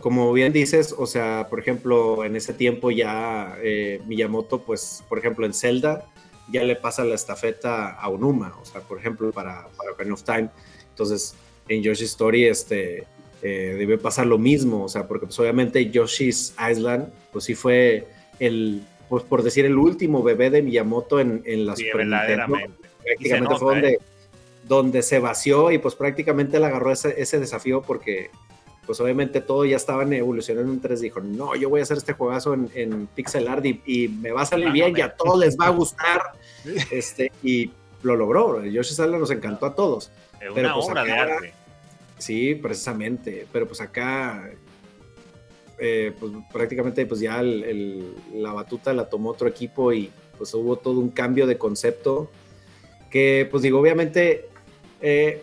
[0.00, 5.18] como bien dices, o sea, por ejemplo, en ese tiempo ya eh, Miyamoto, pues, por
[5.18, 6.06] ejemplo, en Zelda
[6.50, 10.22] ya le pasa la estafeta a Onuma, o sea, por ejemplo, para, para Ocarina of
[10.22, 10.48] Time.
[10.88, 11.34] Entonces,
[11.68, 13.04] en Yoshi's Story, este,
[13.42, 18.06] eh, debe pasar lo mismo, o sea, porque pues obviamente Yoshi's Island, pues sí fue
[18.38, 22.88] el, pues por decir, el último bebé de Miyamoto en, en las sí, verdaderamente.
[23.02, 23.98] Prácticamente fue donde, ¿eh?
[24.64, 28.30] Donde se vació y pues prácticamente le agarró ese, ese, desafío porque
[28.86, 32.12] pues obviamente todo ya estaban evolucionando en 3 dijo, no, yo voy a hacer este
[32.12, 35.56] juegazo en, en pixel art y, me va a salir bien y a todos les
[35.56, 36.20] va a gustar.
[36.90, 37.70] este, y
[38.02, 40.10] lo logró, Yoshi Sala nos encantó a todos.
[40.40, 41.54] Es una pues, obra de arte.
[42.18, 44.50] Sí, precisamente, pero pues acá
[45.78, 51.00] eh, pues prácticamente pues ya la batuta la tomó otro equipo y pues hubo todo
[51.00, 52.30] un cambio de concepto
[53.10, 54.48] que pues digo, obviamente
[55.02, 55.42] eh,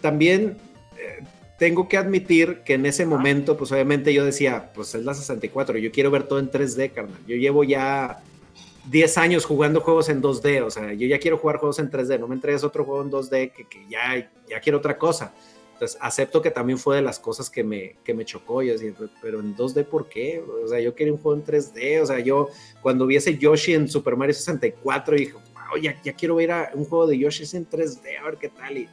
[0.00, 0.56] también
[0.96, 1.24] eh,
[1.58, 5.76] tengo que admitir que en ese momento, pues obviamente yo decía, pues es la 64,
[5.78, 7.20] yo quiero ver todo en 3D, carnal.
[7.26, 8.22] Yo llevo ya
[8.88, 12.18] 10 años jugando juegos en 2D, o sea, yo ya quiero jugar juegos en 3D,
[12.18, 15.34] no me entregues otro juego en 2D que, ya, ya quiero otra cosa.
[15.74, 18.62] Entonces, acepto que también fue de las cosas que me, que me chocó.
[18.62, 18.92] Yo decía,
[19.22, 20.42] pero en 2D, ¿por qué?
[20.62, 22.02] O sea, yo quería un juego en 3D.
[22.02, 22.50] O sea, yo
[22.82, 26.70] cuando vi ese Yoshi en Super Mario 64, dije, wow, ya, ya quiero ver a
[26.74, 28.76] un juego de Yoshi en 3D, a ver qué tal.
[28.76, 28.88] Y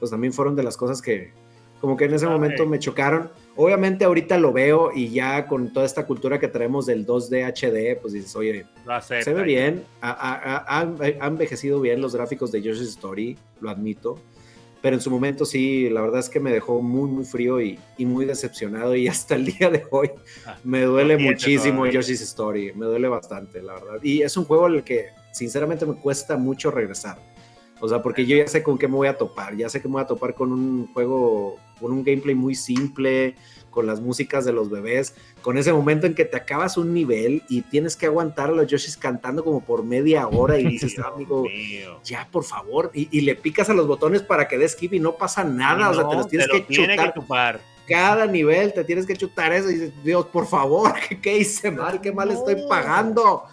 [0.00, 1.32] pues también fueron de las cosas que
[1.80, 3.30] como que en ese momento me chocaron.
[3.56, 7.98] Obviamente ahorita lo veo y ya con toda esta cultura que traemos del 2D HD,
[8.00, 8.66] pues dices, oye,
[9.22, 10.86] se ve bien, ha,
[11.22, 14.18] envejecido bien los gráficos de Yoshi's Story, lo admito,
[14.82, 17.78] pero en su momento sí, la verdad es que me dejó muy, muy frío y,
[17.98, 20.10] muy decepcionado y hasta el día de hoy
[20.46, 24.02] ah, me duele muchísimo Yoshi's Story, me duele bastante, la verdad.
[24.02, 27.18] Y es un juego al que sinceramente me cuesta mucho regresar
[27.80, 29.88] o sea, porque yo ya sé con qué me voy a topar, ya sé que
[29.88, 33.36] me voy a topar con un juego, con un gameplay muy simple,
[33.70, 37.42] con las músicas de los bebés, con ese momento en que te acabas un nivel
[37.48, 41.44] y tienes que aguantar a los Yoshis cantando como por media hora y dices, amigo,
[42.04, 45.16] ya por favor, y, le picas a los botones para que des skip y no
[45.16, 47.60] pasa nada, o sea, te los tienes que chutar.
[47.86, 50.92] Cada nivel te tienes que chutar eso y dices, Dios, por favor,
[51.22, 52.00] ¿qué, hice mal?
[52.00, 53.44] ¿Qué mal estoy pagando?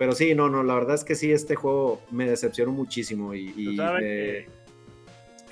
[0.00, 3.76] Pero sí, no, no, la verdad es que sí, este juego me decepcionó muchísimo y,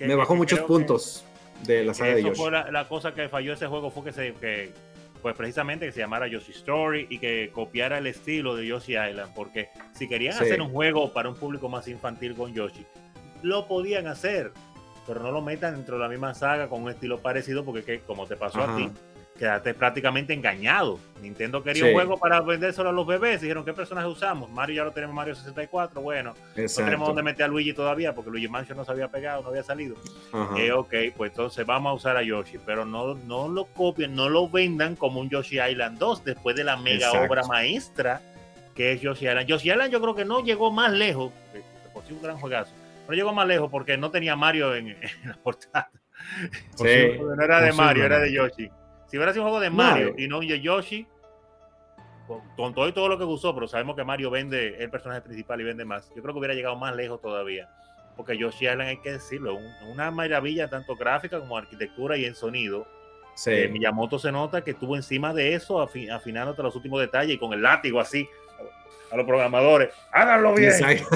[0.01, 1.23] me, bajó muchos puntos
[1.65, 2.41] de la saga de Yoshi.
[2.41, 4.73] Fue la, cosa que falló ese juego fue que, se, que
[5.21, 9.35] pues precisamente que se llamara Yoshi Story y que copiara el estilo de Yoshi Island,
[9.35, 12.87] porque si querían hacer un juego para un público más infantil con Yoshi,
[13.43, 14.53] lo podían hacer.
[15.07, 18.01] pero no lo metan dentro de la misma saga con un estilo parecido, porque que,
[18.01, 18.89] como te pasó a ti,
[19.39, 20.99] quedaste prácticamente engañado.
[21.23, 23.41] Nintendo quería un juego para vendérselo a los bebés.
[23.41, 24.51] Dijeron, ¿qué personaje usamos?
[24.51, 26.01] Mario ya lo tenemos Mario 64.
[26.01, 29.43] Bueno, no tenemos dónde meter a Luigi todavía, porque Luigi Mansion no se había pegado,
[29.43, 29.97] no había salido.
[30.57, 34.29] Eh, ok, pues entonces vamos a usar a Yoshi, pero no, no lo copien, no
[34.29, 38.21] lo vendan como un Yoshi Island 2 después de la mega obra maestra
[38.75, 39.49] que es Yoshi Island.
[39.49, 41.33] Yoshi Island yo creo que no llegó más lejos,
[41.93, 42.73] por sí un gran juegazo,
[43.09, 45.91] no llegó más lejos porque no tenía Mario en, la portada.
[46.77, 47.19] Sí.
[47.19, 48.71] no era de Mario, era de Yoshi.
[49.09, 51.07] Si hubiera sido un juego de Mario y no de Yoshi,
[52.57, 55.61] con, todo y todo lo que usó, pero sabemos que Mario vende el personaje principal
[55.61, 56.13] y vende más.
[56.15, 57.69] Yo creo que hubiera llegado más lejos todavía.
[58.17, 62.87] Porque Yoshi Island, hay que decirlo, una maravilla tanto gráfica como arquitectura y en sonido.
[63.35, 63.53] Sí.
[63.53, 67.39] Eh, Miyamoto se nota que estuvo encima de eso, afinando hasta los últimos detalles y
[67.39, 68.29] con el látigo así
[69.11, 69.91] a los programadores.
[70.13, 70.73] Háganlo bien.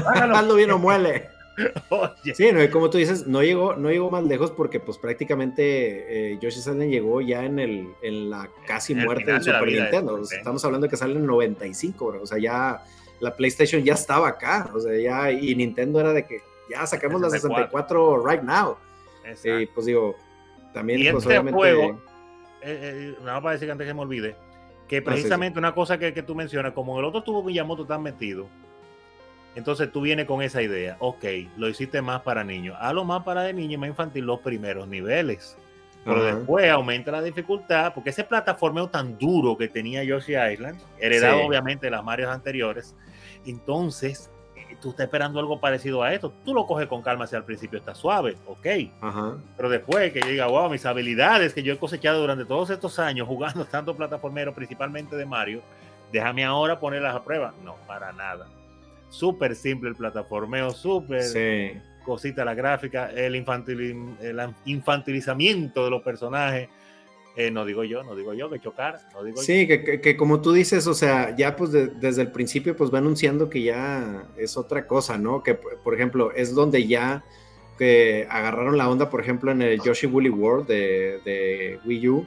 [0.07, 1.29] Háganlo bien o muele.
[2.35, 6.39] Sí, no, como tú dices, no llegó, no llegó más lejos porque pues prácticamente eh,
[6.41, 10.23] Yoshi Island llegó ya en, el, en la casi muerte del Super Nintendo.
[10.23, 12.23] estamos hablando de que sale en 95, bro.
[12.23, 12.83] o sea, ya
[13.21, 17.21] la PlayStation ya estaba acá, o sea, ya, y Nintendo era de que ya sacamos
[17.21, 18.77] la 64 right now.
[19.45, 20.17] Y pues digo,
[20.73, 22.01] también y pues, este juego,
[22.63, 24.37] eh, eh, nada más para decir que antes que me olvide,
[24.89, 28.03] que ah, precisamente una cosa que, que, tú mencionas, como el otro tuvo Miyamoto tan
[28.03, 28.49] metido,
[29.55, 31.25] entonces tú vienes con esa idea, ok,
[31.57, 34.89] lo hiciste más para niños, lo más para de niños y más infantil los primeros
[34.89, 35.57] niveles.
[36.05, 41.47] Pero después aumenta la dificultad, porque ese plataformeo tan duro que tenía Yoshi Island, heredado
[41.47, 42.97] obviamente de las Marios anteriores,
[43.47, 46.33] entonces eh, tú estás esperando algo parecido a esto.
[46.45, 48.67] Tú lo coges con calma si al principio está suave, ok.
[49.57, 52.99] Pero después que yo diga, wow, mis habilidades que yo he cosechado durante todos estos
[52.99, 55.63] años jugando tanto plataformero, principalmente de Mario,
[56.11, 57.55] déjame ahora ponerlas a prueba.
[57.63, 58.49] No, para nada
[59.13, 66.69] súper simple el plataformeo, súper cosita la gráfica, el, el infantilizamiento de los personajes.
[67.35, 70.53] Eh, no digo yo, no digo yo, que chocar, no digo Sí, Que, como tú
[70.53, 74.87] dices, o sea, ya pues desde el principio pues va anunciando que ya es otra
[74.87, 75.43] cosa, ¿no?
[75.43, 77.25] Que por ejemplo es donde ya
[77.79, 82.27] que agarraron la onda, por ejemplo, en el Yoshi Woolly World de, de Wii U,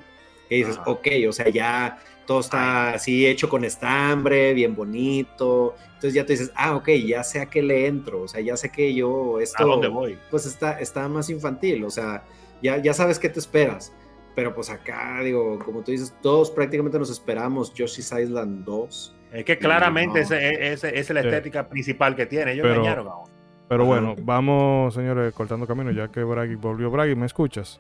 [0.49, 5.76] que dices, ok, o sea, ya todo está así hecho con estambre, bien bonito.
[5.86, 8.57] Entonces ya te dices, ah, ok, ya sé a qué le entro, o sea, ya
[8.57, 10.17] sé que yo esto, ¿A dónde voy?
[10.30, 12.23] Pues está, está más infantil, o sea,
[12.61, 13.93] ya, ya sabes qué te esperas.
[14.36, 19.15] Pero pues acá, digo, como tú dices, todos prácticamente nos esperamos Yoshi's Island 2.
[19.32, 22.51] Es que claramente esa es la estética principal que tiene.
[22.51, 23.23] Ellos pero,
[23.69, 26.91] Pero bueno, vamos, señores, cortando camino, ya que Bragi volvió.
[26.91, 27.80] Bragi, ¿me escuchas?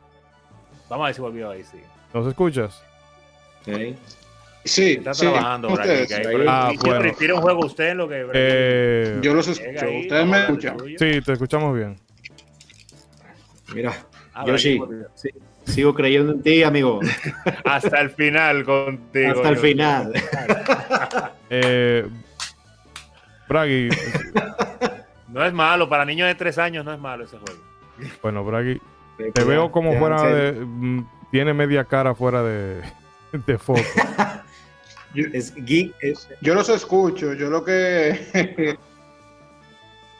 [0.89, 1.79] Vamos a ver si volvió ahí, sí.
[2.13, 2.81] ¿Nos escuchas?
[3.65, 3.97] Sí.
[4.65, 5.69] Sí, está trabajando,
[6.47, 7.13] Ah, bueno.
[7.35, 8.27] un juego usted lo que.
[8.33, 9.85] Eh, yo los escucho.
[9.87, 10.77] ¿Ustedes me escuchan?
[10.97, 11.95] Sí, te escuchamos bien.
[13.75, 13.93] Mira,
[14.33, 14.81] ah, Yoshi,
[15.13, 15.29] sí,
[15.65, 16.99] sigo creyendo en ti, amigo.
[17.63, 19.33] Hasta el final contigo.
[19.33, 20.13] Hasta el final.
[21.51, 22.07] eh,
[23.47, 23.89] Bragi.
[25.27, 27.61] no es malo, para niños de tres años no es malo ese juego.
[28.23, 28.81] Bueno, Bragi,
[29.31, 30.53] te veo como fuera de.
[30.53, 32.81] Mm, tiene media cara fuera de,
[33.31, 33.81] de foco.
[35.15, 35.53] Es
[36.41, 38.09] Yo los escucho, yo lo que.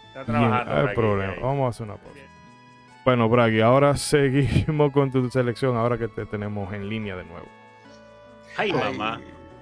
[0.07, 0.87] Está trabajando.
[0.89, 1.35] hay problema.
[1.41, 2.19] Vamos a hacer una pausa.
[3.03, 7.47] Bueno, Bragi, ahora seguimos con tu selección, ahora que te tenemos en línea de nuevo.
[8.57, 9.19] Ay, mamá.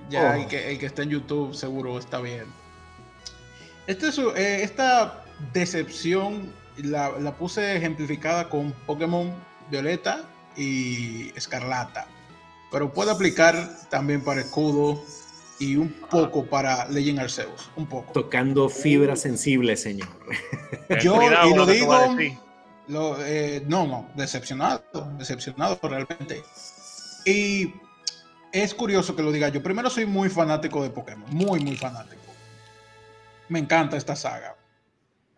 [0.10, 0.42] Ya, oh.
[0.42, 2.46] el, que, que, está en YouTube seguro está bien.
[3.88, 5.24] Este eh, esta
[5.54, 9.34] decepción la, la puse ejemplificada con Pokémon
[9.70, 10.22] Violeta
[10.56, 12.08] y Escarlata
[12.74, 15.00] pero puede aplicar también para escudo
[15.60, 18.12] y un poco para Legend Arceus, un poco.
[18.12, 20.10] Tocando fibra sensible, señor.
[21.02, 24.84] Yo, y lo digo, eh, no, no, decepcionado,
[25.18, 26.44] decepcionado realmente.
[27.26, 27.74] Y
[28.52, 29.64] es curioso que lo diga yo.
[29.64, 32.22] Primero soy muy fanático de Pokémon, muy, muy fanático.
[33.50, 34.56] Me encanta esta saga.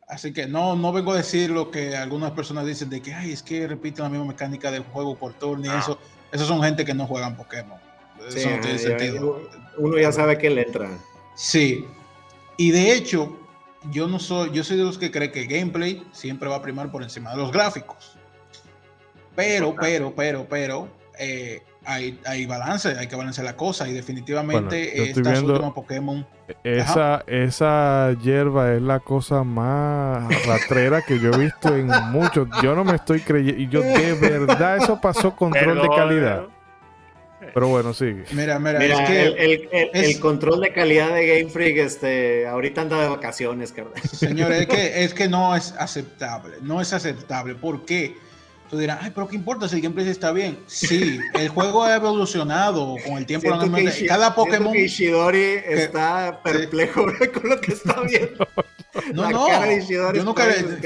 [0.07, 3.31] Así que no, no vengo a decir lo que algunas personas dicen de que, ay,
[3.31, 5.99] es que repite la misma mecánica del juego por turno y eso.
[6.31, 7.79] Esos son gente que no juegan Pokémon.
[8.27, 9.41] Eso no tiene sentido.
[9.77, 10.89] Uno ya sabe que le entra.
[11.35, 11.85] Sí.
[12.57, 13.37] Y de hecho,
[13.91, 16.61] yo no soy, yo soy de los que cree que el gameplay siempre va a
[16.61, 18.17] primar por encima de los gráficos.
[19.35, 20.87] Pero, pero, pero, pero,
[21.19, 26.25] eh, hay, hay balance, hay que balancear la cosa y definitivamente estas últimas Pokémon.
[26.63, 32.47] Esa, esa hierba es la cosa más ratrera que yo he visto en muchos.
[32.61, 33.61] Yo no me estoy creyendo.
[33.61, 36.43] Y yo de verdad eso pasó control de calidad.
[37.55, 38.25] Pero bueno, sigue.
[38.33, 43.07] Mira, mira, es que el, control de calidad de Game Freak, este, ahorita anda de
[43.07, 43.73] vacaciones,
[44.11, 46.57] Señores, es que, es que no es aceptable.
[46.61, 47.55] No es aceptable.
[47.55, 48.17] ¿Por qué?
[48.69, 50.57] Tú dirás, ay, pero ¿qué importa si el gameplay está bien?
[50.65, 53.47] Sí, el juego ha evolucionado con el tiempo.
[53.59, 53.65] Que.
[53.67, 54.73] Ishi- Cada Pokémon.
[54.73, 57.03] que Ishidori está perplejo
[57.33, 58.47] con lo que está viendo.
[59.13, 60.55] No, La no, cara de Ishidori yo nunca le-.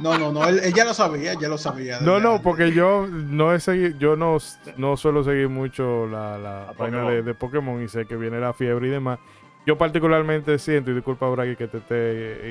[0.00, 2.00] No, no, no, él, él ya lo sabía, ya lo sabía.
[2.00, 4.36] No, no, porque yo no he seguido, yo no,
[4.76, 7.06] no suelo seguir mucho la, la A vaina Pokémon.
[7.08, 9.18] de, de Pokémon y sé que viene la fiebre y demás.
[9.64, 11.94] Yo particularmente siento, y disculpa Bragi que te, te,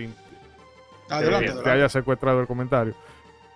[0.05, 0.09] eh,
[1.09, 1.69] Adelante, te adelante.
[1.69, 2.95] haya secuestrado el comentario.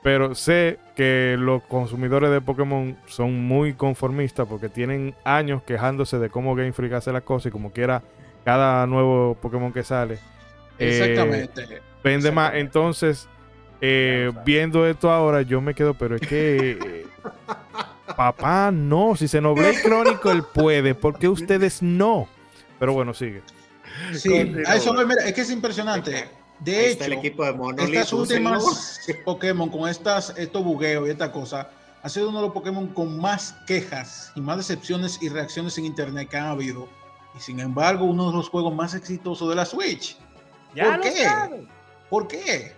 [0.02, 6.30] Pero sé que los consumidores de Pokémon son muy conformistas porque tienen años quejándose de
[6.30, 8.02] cómo Game Freak hace las cosas y como quiera
[8.46, 10.20] cada nuevo Pokémon que sale
[10.80, 11.82] eh, Exactamente.
[12.02, 12.54] vende más.
[12.56, 13.28] Entonces,
[13.82, 17.06] eh, viendo esto ahora, yo me quedo, pero es que eh,
[18.16, 22.28] papá no, si se Blade Chronicle puede, ¿por qué ustedes no?
[22.80, 23.42] Pero bueno, sigue.
[24.14, 26.30] Sí, a eso mira, es que es impresionante.
[26.60, 27.94] De Ahí hecho, está el equipo de Monolith.
[27.96, 31.70] estas últimas Pokémon con estas, estos bugueos y esta cosa,
[32.04, 35.86] ha sido uno de los Pokémon con más quejas y más decepciones y reacciones en
[35.86, 36.88] internet que han habido.
[37.36, 40.18] Y sin embargo, uno de los juegos más exitosos de la Switch.
[40.76, 41.68] Ya ¿Por qué?
[42.10, 42.74] ¿Por qué?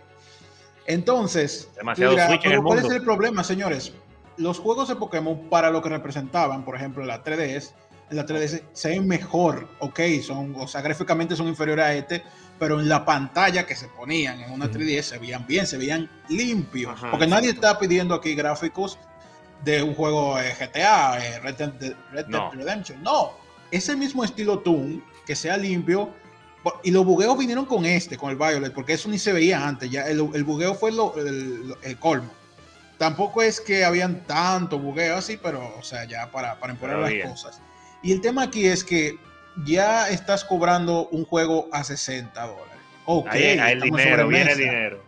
[0.85, 2.97] Entonces, tú Demasiado dirás, Switch en "Pero el ¿cuál es mundo".
[2.97, 3.93] el problema, señores?
[4.37, 7.73] Los juegos de Pokémon, para lo que representaban, por ejemplo, la 3DS,
[8.11, 12.21] en la 3DS se ven mejor, ok, son, o sea, gráficamente son inferiores a este,
[12.59, 14.75] pero en la pantalla que se ponían en una Ujú.
[14.79, 17.67] 3DS se veían bien, se veían limpios, Ajá, porque nadie exacto.
[17.67, 18.99] está pidiendo aquí gráficos
[19.63, 21.71] de un juego eh, GTA, eh, Red Dead,
[22.11, 22.51] Red Dead No.
[22.51, 23.31] Redemption, no,
[23.71, 26.13] ese mismo estilo Toon, que sea limpio,
[26.83, 29.89] y los bugueos vinieron con este, con el Violet, porque eso ni se veía antes.
[29.89, 32.29] Ya el, el bugueo fue lo- el, el colmo.
[32.99, 37.61] Tampoco es que habían tanto bugueo así, pero, o sea, ya para, para las cosas.
[38.03, 39.17] Y el tema aquí es que
[39.65, 42.67] ya estás cobrando un juego a 60 dólares.
[43.05, 45.03] Ok, Ahí, ahí el dinero, viene el dinero.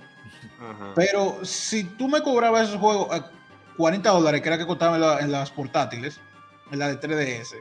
[0.59, 0.93] Ajá.
[0.95, 3.31] Pero si tú me cobrabas esos juegos a
[3.77, 6.19] 40 dólares, que era que costaban en, la- en las portátiles,
[6.71, 7.55] en la de 3DS,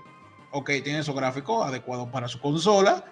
[0.50, 3.04] ok, tiene esos gráficos adecuados para su consola,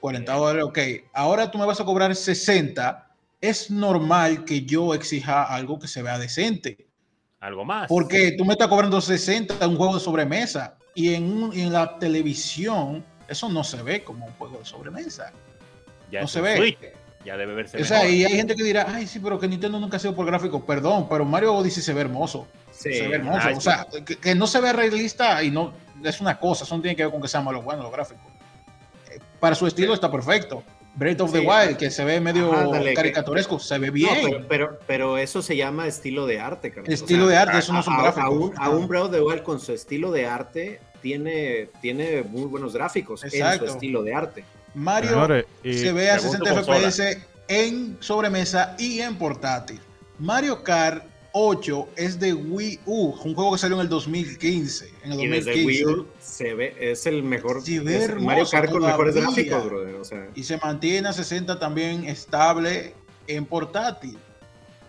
[0.00, 0.40] 40 Bien.
[0.42, 0.78] dólares, ok.
[1.12, 3.08] Ahora tú me vas a cobrar 60.
[3.40, 6.86] Es normal que yo exija algo que se vea decente.
[7.44, 7.88] Algo más.
[7.88, 11.98] Porque tú me estás cobrando 60 un juego de sobremesa y en, un- en la
[11.98, 15.30] televisión eso no se ve como un juego de sobremesa.
[16.10, 16.78] ya no se ve.
[17.24, 18.12] Ya debe verse O sea, mejor.
[18.14, 20.62] y hay gente que dirá, ay, sí, pero que Nintendo nunca ha sido por gráficos.
[20.62, 22.46] Perdón, pero Mario Odyssey se ve hermoso.
[22.70, 23.40] Sí, se ve hermoso.
[23.48, 25.72] ay, o sea, que, que no se ve realista y no
[26.02, 26.64] es una cosa.
[26.64, 28.24] Eso no tiene que ver con que sea malo bueno los gráficos.
[29.10, 30.62] Eh, Para su estilo está perfecto.
[30.96, 31.46] Breath of the Sí.
[31.46, 34.14] Wild, que se ve medio Ajá, dale, que- caricaturesco, se ve No, bien.
[34.22, 36.88] pero, pero, pero eso se llama estilo de arte, Carlos.
[36.92, 38.24] estilo de arte, eso no son gráficos.
[38.24, 42.22] a un, a un Breath of the Wild con su estilo de arte tiene, tiene
[42.22, 43.66] muy buenos gráficos en Exacto.
[43.66, 44.44] su estilo de arte.
[44.74, 46.90] Mario Señores, se ve a según tu 60 consola.
[46.90, 47.18] FPS
[47.48, 49.80] en sobremesa y en portátil.
[50.18, 51.04] Mario Kart
[51.36, 54.88] 8 es de Wii U, un juego que salió en el 2015.
[55.02, 55.66] En el Y desde 2015.
[55.66, 57.60] Wii U se ve, es el mejor.
[57.60, 59.94] Se ve es hermoso Mario Kart con mejores gráficos, brother.
[59.96, 62.94] O sea, y se mantiene a 60 también estable
[63.26, 64.16] en portátil.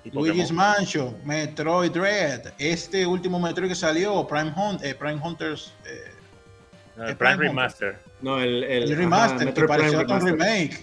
[0.04, 0.52] Y Luigi's.
[0.52, 6.12] Mansion, Metroid Dread, este último Metroid que salió, Prime, Hunt, eh, Prime Hunters, eh,
[6.96, 8.00] No, el el Prime Prime Remaster.
[8.22, 10.34] no, el, el, el ajá, remaster, que pareció Prime un Remaster.
[10.60, 10.82] remake.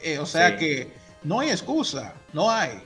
[0.00, 0.56] Eh, o sea Sí.
[0.58, 0.92] que
[1.24, 2.80] no hay excusa, no hay.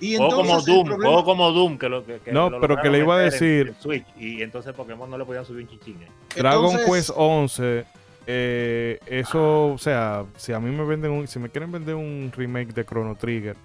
[0.00, 2.80] Y Juego como Doom, problema- juego como Doom, que lo que, que No, lo pero
[2.80, 5.64] que le iba a en- decir- en Switch, y entonces Pokémon no le podían subir
[5.64, 5.98] un chichín.
[6.02, 6.08] eh.
[6.36, 7.84] Dragon entonces- Quest 11,
[8.26, 12.32] eh, eso, o sea, si a mí me venden un, si me quieren vender un
[12.34, 13.56] remake de Chrono Trigger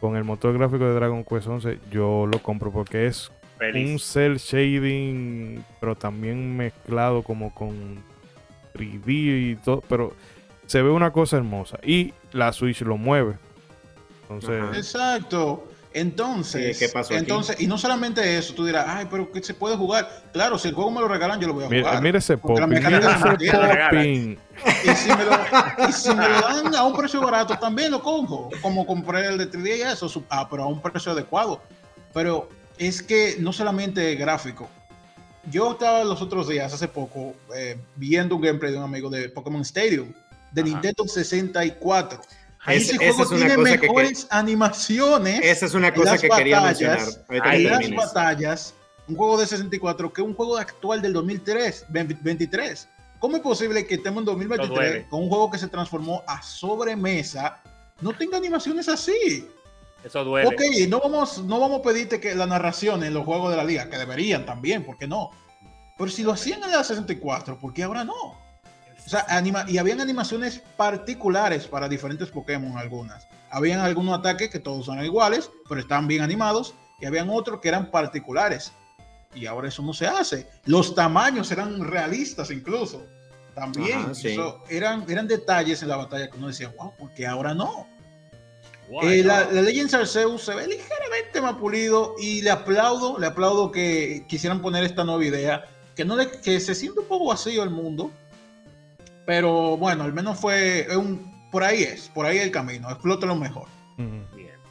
[0.00, 3.32] con el motor gráfico de Dragon Quest 11, yo lo compro porque es
[3.92, 7.96] un cel shading, pero también mezclado como con
[8.74, 10.12] 3D y todo, pero
[10.66, 13.34] se ve una cosa hermosa y la Switch lo mueve.
[14.30, 14.76] Entonces.
[14.76, 15.64] Exacto.
[16.00, 17.20] Entonces, Sí, ¿qué pasó aquí?
[17.20, 20.08] entonces, y no solamente eso, tú dirás, ay, pero que se puede jugar.
[20.32, 21.82] Claro, si el juego me lo regalan, yo lo voy a jugar.
[21.82, 24.38] mira mira se ese popping.
[24.84, 28.02] Y si, me lo, y si me lo dan a un precio barato, también lo
[28.02, 28.50] cojo.
[28.60, 31.60] Como compré el de 3D y eso, ah, pero a un precio adecuado.
[32.12, 34.68] Pero es que no solamente gráfico.
[35.50, 39.28] Yo estaba los otros días, hace poco, eh, viendo un gameplay de un amigo de
[39.30, 40.12] Pokémon Stadium,
[40.52, 40.70] de Ajá.
[40.70, 42.20] Nintendo 64.
[42.72, 46.20] Es- Ese juego es una tiene cosa que- mejores animaciones Esa es una cosa las
[46.20, 47.26] que quería batallas, mencionar.
[47.28, 47.38] Que
[47.68, 47.96] las termines.
[48.14, 48.74] batallas,
[49.08, 52.88] un juego de 64 que un juego actual del 2003, 23.
[53.18, 55.06] ¿Cómo es posible que estemos en Eso 2023 duele.
[55.08, 57.60] con un juego que se transformó a sobremesa
[58.00, 59.48] no tenga animaciones así?
[60.04, 60.46] Eso duele.
[60.48, 63.64] Ok, no vamos, no vamos a pedirte que la narración en los juegos de la
[63.64, 65.30] liga, que deberían también, ¿por qué no?
[65.96, 68.14] Pero si lo hacían en la 64, ¿por qué ahora no?
[69.08, 73.26] O sea, anima y habían animaciones particulares para diferentes Pokémon algunas.
[73.48, 77.68] Habían algunos ataques que todos son iguales, pero estaban bien animados, y habían otros que
[77.68, 78.70] eran particulares.
[79.34, 80.46] Y ahora eso no se hace.
[80.66, 83.06] Los tamaños eran realistas incluso.
[83.54, 84.12] También.
[84.68, 87.86] eran, eran detalles en la batalla que uno decía, wow, porque ahora no.
[89.04, 93.72] Eh, la, la, Legends Arceus se ve ligeramente más pulido y le aplaudo, le aplaudo
[93.72, 95.64] que quisieran poner esta nueva idea,
[95.96, 98.10] que no le, que se siente un poco vacío el mundo,
[99.28, 103.66] pero bueno, al menos fue un, por ahí es, por ahí el camino, explótalo mejor.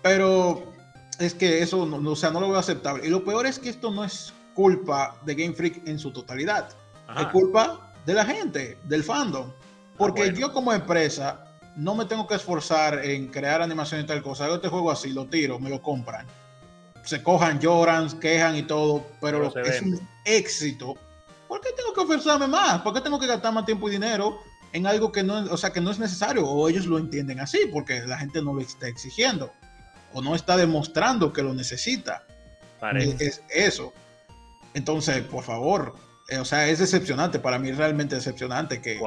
[0.02, 0.74] Pero
[1.20, 3.06] es que eso, no, o sea, no lo veo aceptable.
[3.06, 6.70] Y lo peor es que esto no es culpa de Game Freak en su totalidad,
[7.20, 9.52] es culpa de la gente, del fandom.
[9.96, 11.46] Porque ah, yo como empresa
[11.76, 14.46] no me tengo que esforzar en crear animación y tal cosa.
[14.46, 16.26] Hago este juego así, lo tiro, me lo compran.
[17.04, 20.96] Se cojan, lloran, quejan y todo, pero, es un éxito.
[21.48, 22.82] ¿Por qué tengo que esforzarme más?
[22.82, 25.72] ¿Por qué tengo que gastar más tiempo y dinero en algo que no, o sea,
[25.72, 26.48] que no es necesario?
[26.48, 29.52] O ellos lo entienden así, porque la gente no lo está exigiendo.
[30.14, 32.26] O no está demostrando que lo necesita.
[32.96, 33.94] Es eso.
[34.74, 35.96] Entonces, por favor,
[36.30, 37.40] eh, o sea, es decepcionante.
[37.40, 39.00] Para mí es realmente decepcionante que,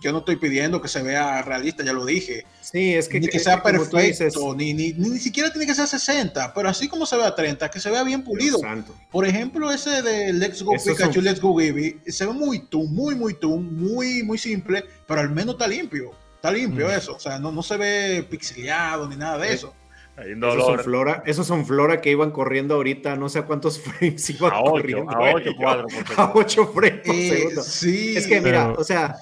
[0.00, 2.44] yo no estoy pidiendo que se vea realista, ya lo dije.
[2.60, 6.52] Sí, es que, ni que sea perfecto, ni, ni, ni, siquiera tiene que ser 60,
[6.54, 8.60] pero así como se ve a 30, que se vea bien pulido.
[9.10, 13.14] Por ejemplo, ese de Let's Go Pikachu, Let's Go Gibby, se ve muy tú, muy,
[13.14, 16.12] muy tú, muy, muy simple, pero al menos está limpio.
[16.34, 16.90] Está limpio mm.
[16.90, 19.74] eso, o sea, no, no se ve pixeleado ni nada de eso.
[20.16, 24.30] Esos son, flora, esos son Flora que iban corriendo ahorita, no sé a cuántos frames
[24.30, 25.10] iban a corriendo.
[25.10, 27.62] a 8 cuadros A 8 frames por eh, segundo.
[27.62, 29.16] Sí, es que mira, o sea,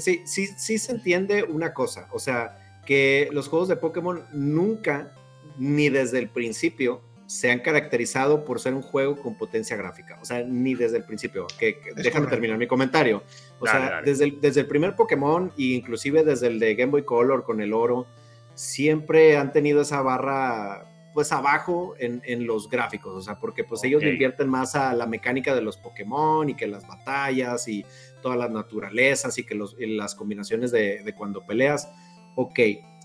[0.00, 5.12] sí, sí, sí se entiende una cosa, o sea, que los juegos de Pokémon nunca,
[5.58, 10.18] ni desde el principio, se han caracterizado por ser un juego con potencia gráfica.
[10.20, 11.46] O sea, ni desde el principio.
[11.58, 13.22] Que, déjame terminar mi comentario.
[13.58, 17.04] O sea, Desde, el, desde el primer Pokémon e inclusive desde el de Game Boy
[17.04, 18.06] Color con el oro,
[18.54, 23.84] siempre han tenido esa barra pues abajo en, en los gráficos, o sea, porque pues
[23.84, 27.84] ellos invierten más a la mecánica de los Pokémon y que las batallas y
[28.22, 31.90] todas las naturalezas y que las combinaciones de, cuando peleas,
[32.36, 32.58] ok,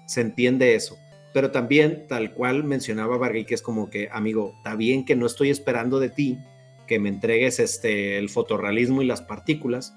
[0.05, 0.97] se entiende eso.
[1.33, 5.25] Pero también, tal cual mencionaba Bargui, que es como que, amigo, está bien que no
[5.25, 6.39] estoy esperando de ti
[6.87, 9.93] que me entregues este, el fotorrealismo y las partículas,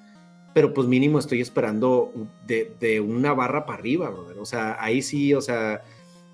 [0.52, 2.12] pero pues mínimo estoy esperando
[2.46, 4.38] de, una barra para arriba, brother.
[4.38, 5.82] O sea, ahí sí, o sea,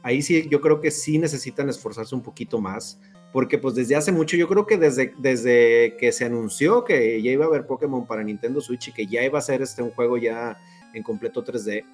[0.03, 2.99] ahí sí yo creo que sí necesitan esforzarse un poquito más
[3.37, 7.33] porque pues desde hace mucho, yo creo que desde, desde que se anunció que ya
[7.33, 9.91] iba a haber Pokémon para Nintendo Switch y que ya iba a ser este un
[9.91, 10.59] juego ya
[10.95, 11.85] en completo 3D,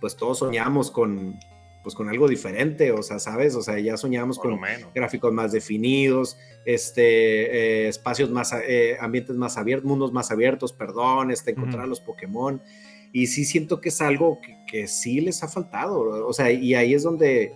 [0.00, 1.38] pues todos soñamos con,
[1.82, 3.54] pues con algo diferente, o sea, ¿sabes?
[3.54, 4.58] O sea, ya soñamos con
[4.94, 11.32] gráficos más definidos, este, eh, espacios más, eh, ambientes más abiertos, mundos más abiertos, perdón,
[11.32, 12.62] este, encontrar los Pokémon.
[13.12, 16.72] Y sí siento que es algo que, que, sí les ha faltado, o sea, y
[16.72, 17.52] ahí es donde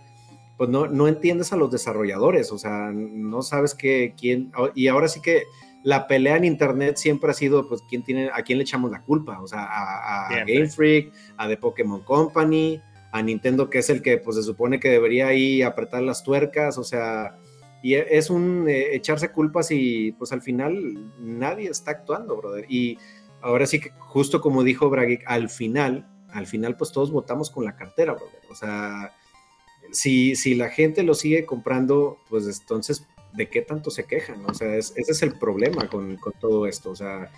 [0.57, 5.09] pues no, no entiendes a los desarrolladores, o sea, no sabes que quién, y ahora
[5.09, 5.45] sí que
[5.83, 9.03] la pelea en internet siempre ha sido, pues, ¿quién tiene, a quién le echamos la
[9.03, 12.81] culpa, o sea, a, Game Freak, a The Pokémon Company,
[13.13, 16.79] a Nintendo, que es el que, pues, se supone que debería ahí apretar las tuercas,
[16.79, 17.37] o sea,
[17.83, 22.65] y e, es un eh, echarse culpas y, pues, al final nadie está actuando, brother,
[22.69, 22.99] y
[23.43, 27.65] ahora sí que, justo como dijo Bragic, al final, al final, pues, todos votamos con
[27.65, 29.13] la cartera, brother, o sea
[29.93, 34.45] si, si la gente lo sigue comprando, pues entonces, ¿de qué tanto se quejan?
[34.47, 36.91] O sea, ese es el problema con, con, todo esto.
[36.91, 37.31] O sea,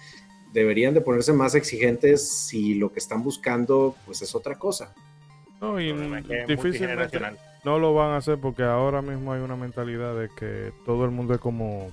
[0.53, 4.95] deberían de ponerse más exigentes si lo que están buscando, pues es otra cosa.
[5.61, 5.93] No, y
[6.47, 7.19] difícilmente
[7.65, 11.11] no lo van a hacer porque ahora mismo hay una mentalidad de que todo el
[11.11, 11.91] mundo es como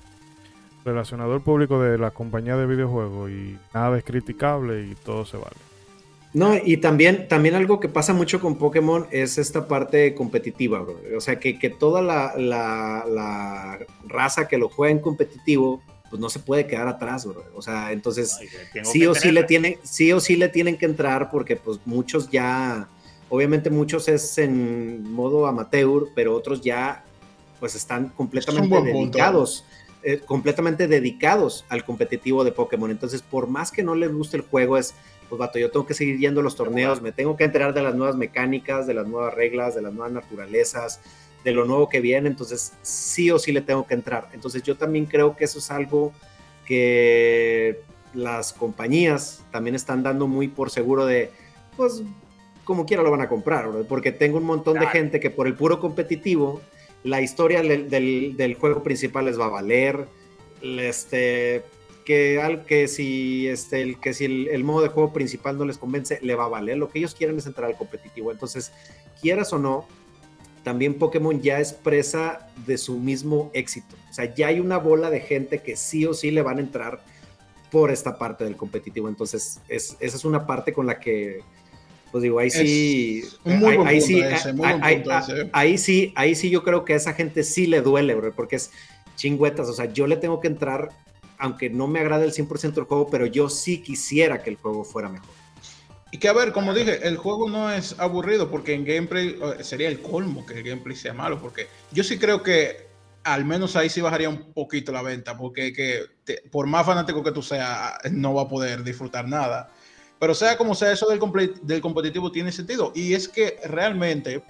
[0.84, 5.56] relacionador público de la compañía de videojuegos y nada es criticable y todo se vale.
[6.36, 11.00] No, y también, también algo que pasa mucho con Pokémon es esta parte competitiva, bro.
[11.16, 15.80] O sea, que, toda la, raza que lo juega en competitivo,
[16.10, 17.42] pues no se puede quedar atrás, bro.
[17.54, 18.38] O sea, entonces
[18.82, 22.28] sí o sí le tienen, sí o sí le tienen que entrar porque pues muchos
[22.28, 22.86] ya,
[23.30, 27.02] obviamente muchos es en modo amateur, pero otros ya
[27.60, 29.64] pues están completamente dedicados.
[30.02, 32.92] Eh, completamente dedicados al competitivo de Pokémon.
[32.92, 34.94] Entonces, por más que no les guste el juego, es
[35.28, 37.82] pues vato, yo tengo que seguir yendo a los torneos, me tengo que enterar de
[37.82, 41.00] las nuevas mecánicas, de las nuevas reglas, de las nuevas naturalezas,
[41.44, 44.28] de lo nuevo que viene, entonces sí o sí le tengo que entrar.
[44.32, 46.12] Entonces yo también creo que eso es algo
[46.64, 47.80] que
[48.14, 51.30] las compañías también están dando muy por seguro de,
[51.76, 52.02] pues
[52.64, 55.54] como quiera lo van a comprar, porque tengo un montón de gente que por el
[55.54, 56.60] puro competitivo,
[57.04, 57.88] la historia del,
[58.36, 60.06] del, juego principal les va a valer,
[60.62, 61.62] este,
[62.06, 65.76] que, al, que si, este, el, que si el, modo de juego principal no les
[65.76, 66.78] convence, le va a valer.
[66.78, 68.30] Lo que ellos quieren es entrar al competitivo.
[68.30, 68.72] Entonces,
[69.20, 69.86] quieras o no,
[70.62, 73.96] también Pokémon ya es presa de su mismo éxito.
[74.08, 76.60] O sea, ya hay una bola de gente que sí o sí le van a
[76.60, 77.02] entrar
[77.72, 79.08] por esta parte del competitivo.
[79.08, 81.40] Entonces, esa es una parte con la que,
[82.12, 83.24] pues digo, ahí sí,
[83.84, 84.22] ahí, sí,
[85.52, 88.70] ahí sí, ahí sí yo creo que a esa gente sí le duele, porque es
[89.16, 89.68] chingüetas.
[89.68, 90.90] O sea, yo le tengo que entrar
[91.38, 94.84] aunque no me agrade el 100% del juego, pero yo sí quisiera que el juego
[94.84, 95.28] fuera mejor.
[96.12, 99.88] Y que a ver, como dije, el juego no es aburrido porque en gameplay sería
[99.88, 102.86] el colmo que el gameplay sea malo, porque yo sí creo que
[103.24, 106.04] al menos ahí sí bajaría un poquito la venta, porque que
[106.50, 109.68] por más fanático que tú seas, no va a poder disfrutar nada.
[110.18, 111.20] Pero sea como sea, eso del,
[111.62, 112.92] del competitivo tiene sentido.
[112.94, 114.42] Y es que realmente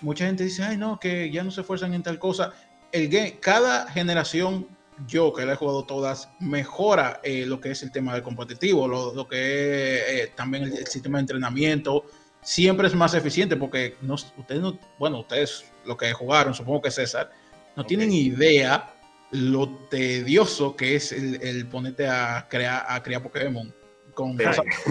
[0.00, 2.54] mucha gente dice, ay no, que ya no se esfuerzan en tal cosa.
[2.90, 4.66] El game, cada generación
[5.06, 8.88] yo que la he jugado todas, mejora eh, lo que es el tema del competitivo,
[8.88, 12.04] lo, que es eh, también el, sistema de entrenamiento,
[12.42, 16.90] siempre es más eficiente porque no, ustedes no, bueno, ustedes lo que jugaron, supongo que
[16.90, 17.30] César,
[17.76, 18.94] no tienen idea
[19.30, 23.72] lo tedioso que es el, ponerte a crear, a crear Pokémon.
[24.14, 24.44] Con me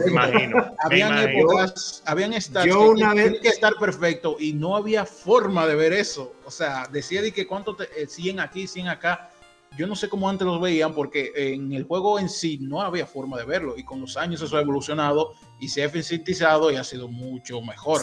[0.08, 0.74] imagino.
[0.80, 2.34] Habían épocas, habían
[2.66, 6.34] yo una vez que estar perfecto y no había forma de ver eso.
[6.46, 9.30] O sea, decía de que cuánto te, 100 eh, aquí, 100 acá
[9.78, 13.06] yo no sé cómo antes los veían porque en el juego en sí no había
[13.06, 16.76] forma de verlo y con los años eso ha evolucionado y se ha eficientizado y
[16.76, 18.02] ha sido mucho mejor.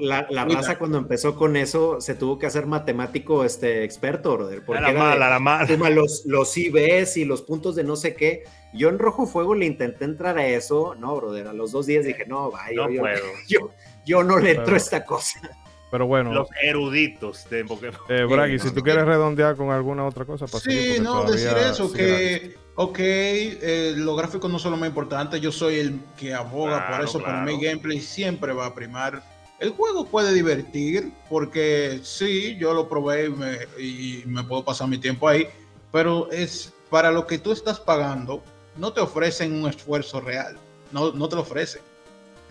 [0.00, 4.64] la, raza cuando empezó con eso se tuvo que hacer matemático este experto, brother.
[4.64, 5.66] Porque la mala, la mala.
[5.92, 8.44] Los, los IBs y los puntos de no sé qué.
[8.72, 11.48] Yo en Rojo Fuego le intenté entrar a eso, no, brother.
[11.48, 13.24] A los dos días dije, no, vaya, no yo, puedo.
[14.04, 15.40] Yo, no le entro a esta cosa.
[15.92, 16.32] Pero bueno.
[16.32, 18.00] Los eruditos de Pokémon.
[18.08, 21.92] Eh, Bragi, si tú quieres redondear con alguna otra cosa, pues Sí, no, decir eso,
[21.92, 25.38] que, ok, eh, los gráficos no son lo más importante.
[25.38, 29.22] Yo soy el que aboga por eso, pero mi gameplay siempre va a primar.
[29.60, 34.88] El juego puede divertir, porque sí, yo lo probé y me, y me puedo pasar
[34.88, 35.46] mi tiempo ahí,
[35.92, 38.42] pero es para lo que tú estás pagando,
[38.78, 40.56] no te ofrecen un esfuerzo real.
[40.90, 41.82] No, no te lo ofrecen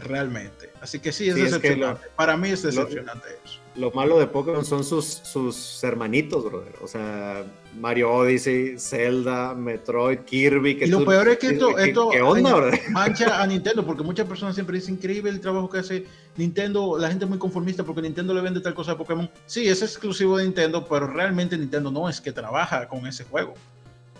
[0.03, 0.69] realmente.
[0.81, 2.07] Así que sí, es decepcionante.
[2.15, 3.59] Para mí es decepcionante eso.
[3.75, 6.73] Lo malo de Pokémon son sus, sus hermanitos, brother.
[6.81, 7.45] O sea,
[7.79, 10.79] Mario Odyssey, Zelda, Metroid, Kirby.
[10.81, 12.09] y lo peor es que esto, esto
[12.91, 16.97] mancha a Nintendo, porque muchas personas siempre dicen increíble el trabajo que hace Nintendo.
[16.97, 19.29] La gente es muy conformista porque Nintendo le vende tal cosa a Pokémon.
[19.45, 23.53] Sí, es exclusivo de Nintendo, pero realmente Nintendo no es que trabaja con ese juego.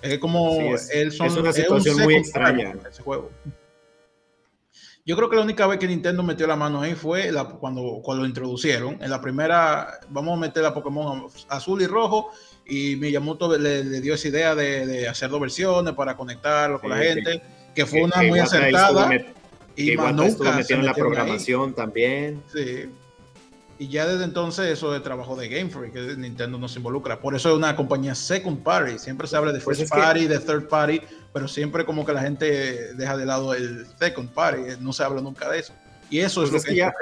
[0.02, 2.74] Es como es, son, una situación muy extraña.
[2.90, 3.32] Ese juego.
[5.04, 8.02] Yo creo que la única vez que Nintendo metió la mano ahí fue la, cuando,
[8.04, 9.02] cuando lo introducieron.
[9.02, 12.30] En la primera, vamos a meter a Pokémon azul y rojo.
[12.68, 16.92] Y Miyamoto le, le dio esa idea de, de, hacer dos versiones para conectarlo con
[16.92, 17.42] la gente,
[17.74, 19.10] que, fue una muy acertada.
[19.76, 22.44] y más nunca metieron la programación también.
[22.54, 22.90] Sí.
[23.82, 27.20] Y ya desde entonces eso es trabajo de Game Freak, que Nintendo no se involucra.
[27.20, 29.00] Por eso es una compañía second party.
[29.00, 31.02] Siempre se habla de pues first party, de third party,
[31.34, 34.62] pero siempre como que la gente deja de lado el second party.
[34.82, 35.74] No se habla nunca de eso.
[36.12, 36.94] Y eso es pues lo que, ya,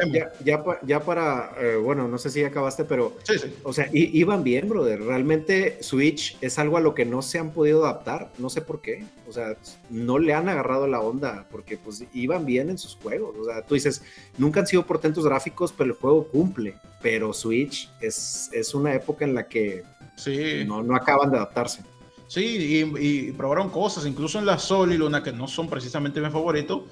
[0.46, 3.18] ya, ya, para, eh, bueno, no sé si acabaste, pero,
[3.64, 5.02] o sea, iban bien, brother.
[5.02, 8.82] Realmente Switch es algo a lo que no se han podido adaptar, no sé por
[8.82, 9.04] qué.
[9.28, 9.58] O sea,
[9.90, 13.36] no le han agarrado la onda, porque pues iban bien en sus juegos.
[13.36, 14.04] O sea, tú dices,
[14.38, 16.76] nunca han sido portentos gráficos, pero el juego cumple.
[17.02, 19.84] Pero Switch es, es una época en la que
[20.18, 20.64] sí.
[20.68, 21.82] no, no acaban de adaptarse.
[22.28, 26.22] Sí, y, y, probaron cosas, incluso en la Sol y Luna, que no son precisamente
[26.22, 26.86] mi favorito,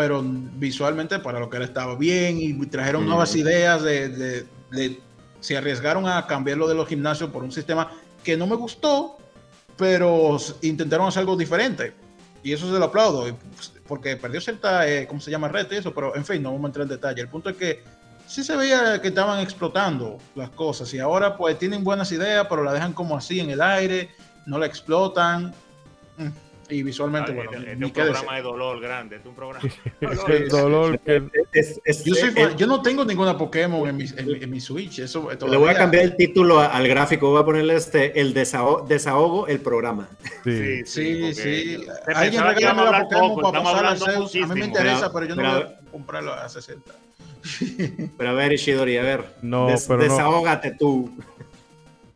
[0.00, 4.46] pero visualmente para lo que él estaba bien y trajeron nuevas ideas de,
[5.40, 7.92] se arriesgaron a cambiarlo de los gimnasios por un sistema
[8.24, 9.18] que no me gustó,
[9.76, 11.92] pero intentaron hacer algo diferente.
[12.42, 15.48] Y eso se lo aplaudo, pues, porque perdió cierta, eh, ¿cómo se llama?
[15.48, 17.20] Red eso, pero en fin, no vamos a entrar en detalle.
[17.20, 17.84] El punto es que
[18.26, 22.64] sí se veía que estaban explotando las cosas y ahora pues tienen buenas ideas, pero
[22.64, 24.08] la dejan como así en el aire,
[24.46, 25.52] no la explotan.
[26.16, 27.50] Mm y visualmente, bueno.
[27.52, 29.68] Es, un programa de dolor grande, es un programa.
[30.00, 31.22] el dolor que...
[32.56, 35.00] yo, no tengo ninguna Pokémon en mi, en, mi Switch.
[35.00, 38.86] Eso, Le voy a cambiar el título al gráfico, voy a ponerle este, el desahogo,
[38.86, 40.08] desahogo el programa.
[40.44, 41.84] Sí, sí, sí.
[42.14, 44.34] Alguien regálame la Pokémon para pasar a Zeus.
[44.36, 46.92] A mí me interesa, pero yo no voy a comprarlo a 60.
[48.18, 49.24] Pero a ver, Ishidori, a ver.
[49.42, 51.10] No, desahógate tú.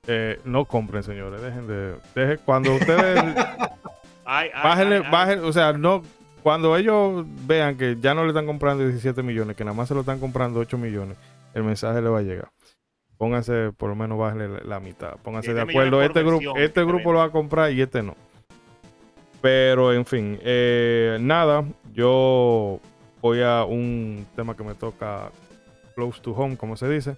[0.06, 1.40] Eh, no compren, señores.
[1.40, 1.96] Dejen de.
[2.14, 3.24] Dejen, cuando ustedes.
[4.24, 5.00] Bájenle,
[5.40, 6.02] o sea, no,
[6.42, 9.94] cuando ellos vean que ya no le están comprando 17 millones, que nada más se
[9.94, 11.16] lo están comprando 8 millones,
[11.54, 12.48] el mensaje le va a llegar.
[13.16, 15.16] Pónganse, por lo menos bájenle la, mitad.
[15.22, 16.02] Pónganse de acuerdo.
[16.02, 18.16] Este grupo, este grupo lo va a comprar y este no.
[19.40, 22.80] Pero en fin, eh, nada, yo
[23.20, 25.30] voy a un tema que me toca
[25.94, 27.16] close to home, como se dice,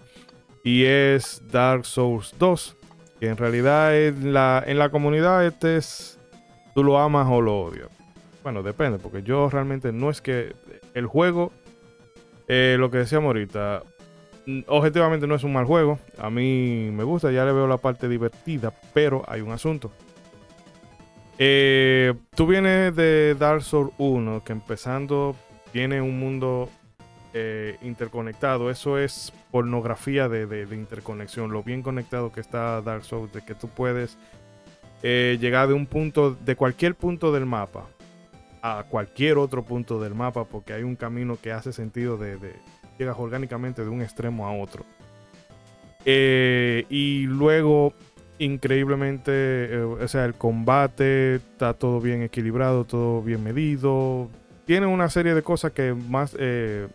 [0.62, 2.76] y es Dark Souls 2,
[3.20, 6.15] que en realidad en la, en la comunidad este es,
[6.76, 7.88] tú lo amas o lo odias.
[8.42, 10.54] Bueno, depende, porque yo realmente no es que
[10.92, 11.50] el juego,
[12.48, 13.82] eh, lo que decíamos ahorita,
[14.66, 15.98] objetivamente no es un mal juego.
[16.18, 19.90] A mí me gusta, ya le veo la parte divertida, pero hay un asunto.
[21.38, 25.34] Eh, tú vienes de Dark Souls 1, que empezando
[25.72, 26.68] tiene un mundo
[27.32, 28.68] eh, interconectado.
[28.68, 31.52] Eso es pornografía de, interconexión.
[31.52, 34.18] Lo bien conectado que está Dark Souls, de que tú puedes
[35.08, 37.86] eh, llegar de un punto, de cualquier punto del mapa,
[38.62, 42.38] a cualquier otro punto del mapa, porque hay un camino que hace sentido de,
[42.98, 44.84] llegas orgánicamente de un extremo a otro.
[46.04, 47.92] Eh, y luego,
[48.38, 54.28] increíblemente, o sea, el combate está todo bien equilibrado, todo bien medido
[54.66, 56.36] tiene una serie de cosas que más...
[56.38, 56.88] Eh,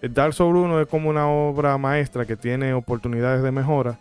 [0.00, 3.98] Dark Souls 1 es como una obra maestra que tiene oportunidades de mejora,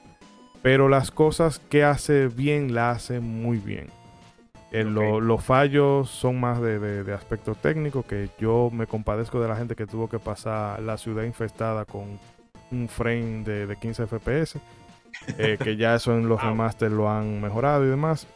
[0.67, 3.87] pero las cosas que hace bien la hace muy bien.
[4.73, 9.55] Eh, los fallos son más de, de, aspectos técnicos, que yo me compadezco de la
[9.55, 12.19] gente que tuvo que pasar la ciudad infestada con
[12.69, 14.59] un frame de, 15 FPS,
[15.37, 18.27] eh, que ya eso en los remaster lo han mejorado y demás.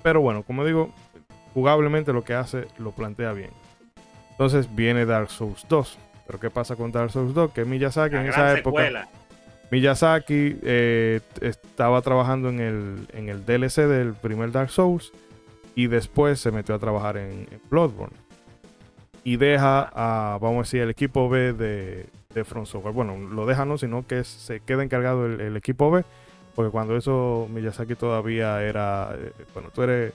[0.00, 0.90] Pero bueno, como digo,
[1.54, 3.50] jugablemente lo que hace lo plantea bien.
[4.30, 5.98] Entonces viene Dark Souls 2.
[6.24, 7.50] Pero ¿qué pasa con Dark Souls 2?
[7.50, 9.08] Que Miyazaki en esa época...
[9.72, 15.12] Miyazaki eh, estaba trabajando en el, en el DLC del primer Dark Souls
[15.74, 18.14] y después se metió a trabajar en, Bloodborne.
[19.24, 22.04] Y deja a, vamos a decir, el equipo B de,
[22.34, 22.92] de Front Software.
[22.92, 26.04] Bueno, lo deja no, sino que se queda encargado el, equipo B,
[26.54, 30.12] porque cuando eso Miyazaki todavía era, eh, bueno, tú eres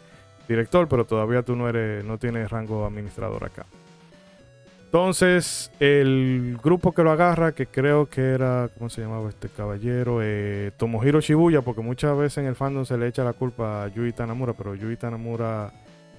[0.47, 3.66] director, pero todavía tú no eres, no tienes rango administrador acá.
[4.88, 10.20] Entonces, el grupo que lo agarra, que creo que era, ¿cómo se llamaba este caballero?
[10.22, 13.88] Eh, Tomohiro Shibuya, porque muchas veces en el fandom se le echa la culpa a
[13.90, 15.74] Yui Tanamura, pero Yui Tanamura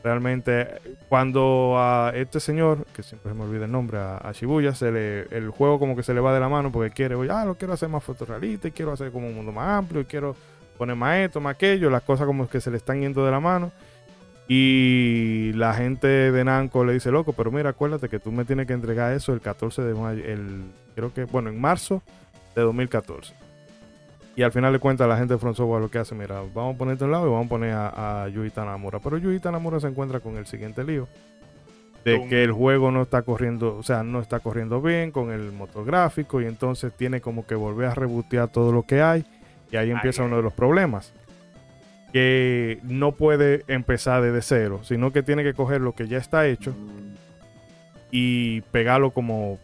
[0.05, 0.69] realmente,
[1.09, 5.23] cuando a este señor, que siempre se me olvida el nombre, a, Shibuya, se le,
[5.35, 7.55] el juego como que se le va de la mano porque quiere, oye, ah, lo
[7.57, 10.37] quiero hacer más fotorrealista y quiero hacer como un mundo más amplio y quiero
[10.77, 13.41] poner más esto, más aquello, las cosas como que se le están yendo de la
[13.41, 13.73] mano.
[14.51, 18.67] Y la gente de Nanco le dice, loco, pero mira, acuérdate que tú me tienes
[18.67, 20.63] que entregar eso el 14 de mayo, el,
[20.95, 22.03] creo que, bueno, en marzo
[22.57, 23.35] de 2014.
[24.37, 26.77] Y al final de cuentas la gente de Front Software lo que hace, mira, vamos
[26.77, 29.01] a ponerte un lado y vamos a poner a, a Yui Tanamura.
[29.01, 31.09] Pero Yui Tanamura se encuentra con el siguiente lío.
[32.05, 35.53] De que el juego no está corriendo, o sea, no está corriendo bien con el
[35.53, 39.27] motor gráfico y entonces tiene como que volver a rebotear todo lo que hay.
[39.71, 41.13] Y ahí empieza uno de los problemas
[42.13, 46.47] que no puede empezar desde cero, sino que tiene que coger lo que ya está
[46.47, 46.75] hecho
[48.11, 49.59] y pegarlo como,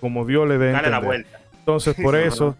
[0.00, 0.72] como Dios le dé.
[0.72, 1.40] la vuelta.
[1.58, 2.56] Entonces, por eso,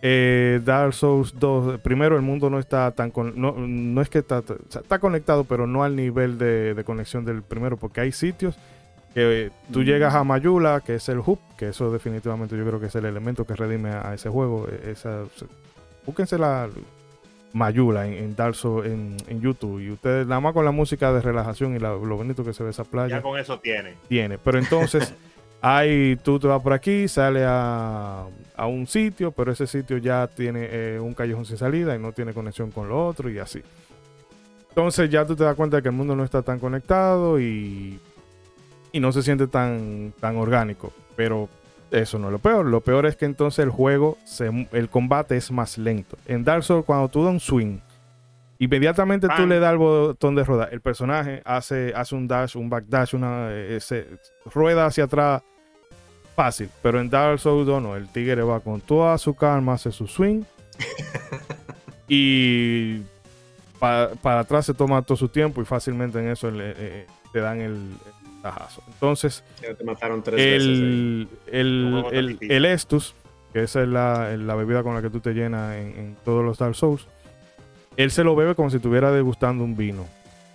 [0.00, 3.12] eh, Dark Souls 2, primero el mundo no está tan...
[3.34, 7.76] no, no es que está, está conectado, pero no al nivel de, conexión del primero,
[7.76, 8.56] porque hay sitios
[9.12, 12.86] que tú llegas a Mayula, que es el hub, que eso definitivamente yo creo que
[12.86, 14.68] es el elemento que redime a, ese juego.
[14.70, 15.22] E, esa,
[16.04, 16.68] búsquense la,
[17.56, 19.80] Mayula en, Darso en, YouTube.
[19.80, 22.70] Y ustedes, nada más con la música de relajación y lo bonito que se ve
[22.70, 23.16] esa playa.
[23.16, 23.94] Ya con eso tiene.
[24.08, 24.36] Tiene.
[24.38, 25.14] Pero entonces,
[25.62, 30.26] hay, tú te vas por aquí, sale a, a un sitio, pero ese sitio ya
[30.26, 33.62] tiene eh, un callejón sin salida y no tiene conexión con lo otro y así.
[34.68, 37.98] Entonces ya tú te das cuenta de que el mundo no está tan conectado y,
[38.92, 40.92] y no se siente tan, tan orgánico.
[41.16, 41.48] Pero
[41.90, 42.66] eso no es lo peor.
[42.66, 44.18] Lo peor es que entonces el juego,
[44.72, 46.16] el combate es más lento.
[46.26, 47.78] En Dark Souls, cuando tú das un swing,
[48.58, 50.68] inmediatamente tú le das el botón de rodar.
[50.72, 53.78] El personaje hace, hace un dash, un backdash, una eh,
[54.52, 55.42] rueda hacia atrás
[56.34, 56.68] fácil.
[56.82, 57.96] Pero en Dark Souls 2 no.
[57.96, 60.42] El tigre va con toda su calma, hace su swing.
[62.08, 63.00] y
[63.78, 67.60] para atrás se toma todo su tiempo y fácilmente en eso le, eh, te dan
[67.60, 67.78] el
[68.88, 73.14] entonces, el, el, Estus,
[73.52, 76.74] que esa es la, bebida con la que tú te llenas en, todos los Dark
[76.74, 77.06] Souls,
[77.96, 80.06] él se lo bebe como si estuviera degustando un vino.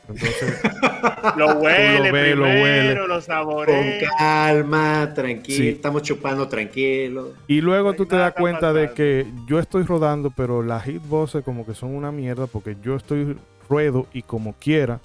[0.07, 0.61] Entonces,
[1.37, 3.07] lo huele, lo, huele.
[3.07, 3.99] lo saborea.
[3.99, 7.33] Con calma, tranquilo, estamos chupando tranquilo.
[7.47, 11.65] Y luego tú te das cuenta de que yo estoy rodando, pero las hitboxes como
[11.65, 13.37] que son una mierda porque yo estoy
[13.69, 14.99] ruedo y como quiera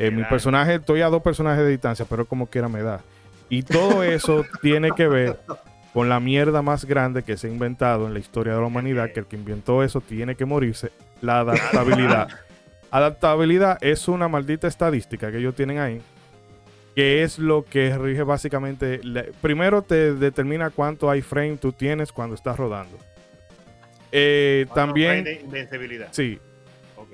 [0.00, 3.02] eh, mi personaje, estoy a dos personajes de distancia, pero como quiera me da.
[3.50, 5.36] Y todo eso tiene que ver
[5.92, 9.12] con la mierda más grande que se ha inventado en la historia de la humanidad,
[9.12, 10.90] que el que inventó eso tiene que morirse,
[11.20, 12.28] la adaptabilidad.
[12.90, 16.00] Adaptabilidad es una maldita estadística que ellos tienen ahí.
[16.96, 19.00] Que es lo que rige básicamente.
[19.42, 22.96] primero te determina cuánto iframe tú tienes cuando estás rodando.
[24.12, 26.08] Eh, también, frame de invencibilidad.
[26.10, 26.40] sí.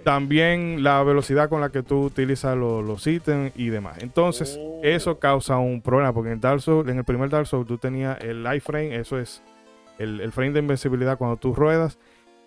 [0.07, 3.99] También la velocidad con la que tú utilizas lo- los ítems y demás.
[4.01, 4.81] Entonces, Oh.
[4.85, 8.17] eso causa un problema porque en Dark Souls, en el primer Dark Souls tú tenías
[8.23, 9.43] el iframe, eso es
[9.99, 11.99] el, el frame de invencibilidad cuando tú ruedas,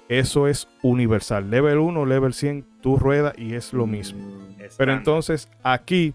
[0.07, 1.49] eso es universal.
[1.51, 4.21] Level 1, level 100, tú ruedas y es lo mismo.
[4.23, 6.13] Mm, Pero entonces aquí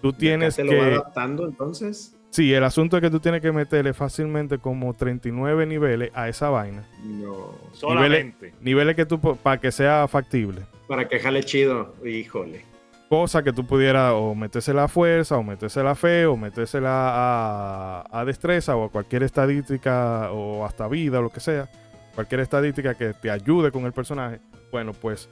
[0.00, 2.16] tú ¿y acá tienes se lo va adaptando entonces?
[2.32, 6.48] Sí, el asunto es que tú tienes que meterle fácilmente como 39 niveles a esa
[6.48, 6.82] vaina.
[7.04, 7.58] No.
[7.72, 8.54] Solamente.
[8.62, 10.62] Niveles que tú, para que sea factible.
[10.88, 11.94] Para que jale chido.
[12.02, 12.64] Híjole.
[13.10, 18.04] cosa que tú pudieras o metérsela a fuerza, o metérsela a fe, o metérsela a,
[18.10, 21.68] a destreza, o a cualquier estadística, o hasta vida, o lo que sea.
[22.14, 24.40] Cualquier estadística que te ayude con el personaje.
[24.70, 25.28] Bueno, pues,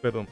[0.00, 0.28] perdón.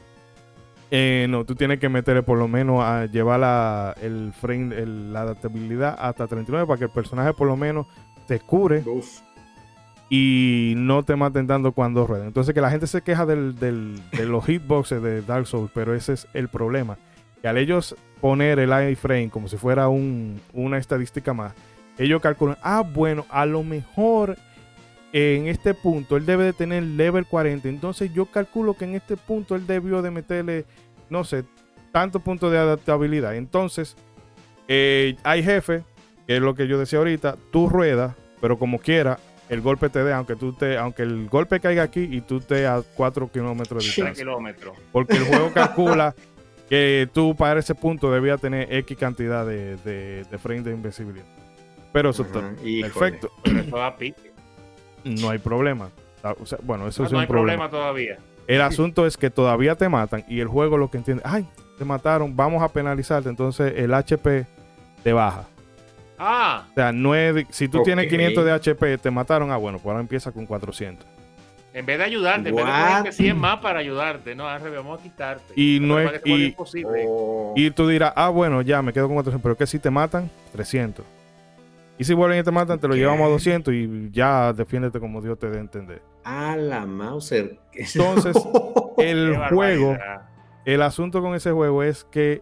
[0.91, 5.11] Eh, no, tú tienes que meterle por lo menos a llevar la, el frame, el-
[5.13, 7.87] la adaptabilidad hasta 39 para que el personaje por lo menos
[8.27, 9.21] te cure Uf.
[10.09, 12.27] y no te maten tanto cuando rueden.
[12.27, 15.93] Entonces que la gente se queja del, del- de los hitboxes de Dark Souls, pero
[15.95, 16.97] ese es el problema.
[17.41, 21.53] Que al ellos poner el iframe como si fuera un- una estadística más,
[21.97, 24.37] ellos calculan, ah, bueno, a lo mejor
[25.15, 27.69] en este punto él debe de tener level 40.
[27.69, 30.65] Entonces yo calculo que en este punto él debió de meterle,
[31.09, 31.45] no sé,
[31.93, 33.33] tantos puntos de adaptabilidad.
[33.33, 33.95] Entonces,
[34.67, 35.83] eh, hay jefe,
[36.27, 40.03] que es lo que yo decía ahorita, tú ruedas, pero como quiera, el golpe te
[40.03, 43.83] dé, aunque tú te, aunque el golpe caiga aquí y tú te a 4 kilómetros
[43.83, 44.21] de distancia.
[44.25, 44.77] kilómetros.
[44.91, 46.13] Porque el juego calcula
[46.67, 51.25] que tú para ese punto debías tener X cantidad de, de, de frame de invencibilidad.
[51.93, 52.81] Pero eso está híjole.
[52.81, 54.34] perfecto, Pero eso da pique.
[55.05, 55.89] No hay problema.
[56.23, 57.69] Ah, o sea, bueno, eso Ah, es no un hay problema.
[57.69, 58.17] problema todavía.
[58.47, 61.47] El asunto es que todavía te matan y el juego lo que entiende, ay,
[61.77, 63.29] te mataron, vamos a penalizarte.
[63.29, 64.45] Entonces el HP
[65.03, 65.45] te baja.
[66.17, 68.11] Ah, O sea, no es si tú tienes Ok.
[68.11, 71.05] 500 de HP, te mataron, ah, bueno, pues ahora empieza con 400.
[71.73, 72.87] en vez de ayudarte, en vez de What?
[72.87, 75.53] ponerte 100 más para ayudarte, no, al revés, vamos a quitarte.
[75.57, 77.03] Y no es- y- imposible.
[77.05, 77.51] Oh.
[77.57, 80.31] Y tú dirás, ah, bueno, ya me quedo con 400, pero que si te matan,
[80.53, 81.05] 300.
[81.97, 82.99] Y si vuelven y te matan, te lo ¿Qué?
[82.99, 86.01] llevamos a 200 y ya defiéndete como Dios te dé a entender.
[86.25, 87.57] A la Mauser.
[87.73, 88.35] Entonces,
[88.97, 90.29] El juego, barbaridad.
[90.65, 92.41] el asunto con ese juego es que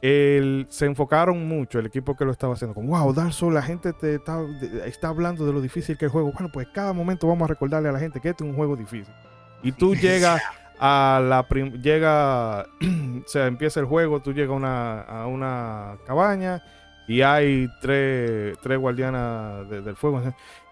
[0.00, 3.62] el- se enfocaron mucho, el equipo que lo estaba haciendo, como, wow, Dark Souls, la
[3.62, 6.32] gente te está, de- está hablando de lo difícil que es el juego.
[6.32, 8.74] Bueno, pues cada momento vamos a recordarle a la gente que este es un juego
[8.76, 9.14] difícil.
[9.62, 10.42] Y tú llegas
[10.80, 11.46] a la
[11.80, 12.62] llega,
[13.24, 16.62] o sea, empieza el juego, tú llegas a una, a una cabaña
[17.06, 20.22] y hay tres, tres guardianas de- del fuego.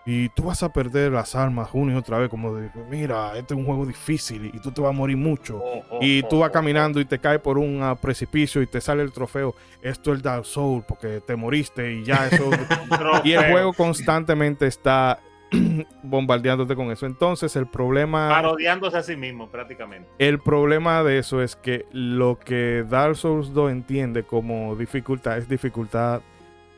[0.06, 3.52] Y tú vas a perder las armas una y otra vez, como de, mira, este
[3.54, 5.58] es un juego difícil y tú te vas a morir mucho.
[5.62, 8.66] Oh, oh, Y tú vas oh, caminando y te caes por un ah, precipicio y
[8.66, 9.54] te sale el trofeo.
[9.82, 12.48] Esto es Dark Soul porque te moriste y ya eso.
[13.24, 15.20] y el juego constantemente está
[16.02, 17.06] bombardeándote con eso.
[17.06, 20.08] Entonces el problema, Parodiándose a sí mismo, prácticamente.
[20.18, 25.48] el problema de eso es que lo que Dark Souls 2 entiende como dificultad es
[25.48, 26.20] dificultad.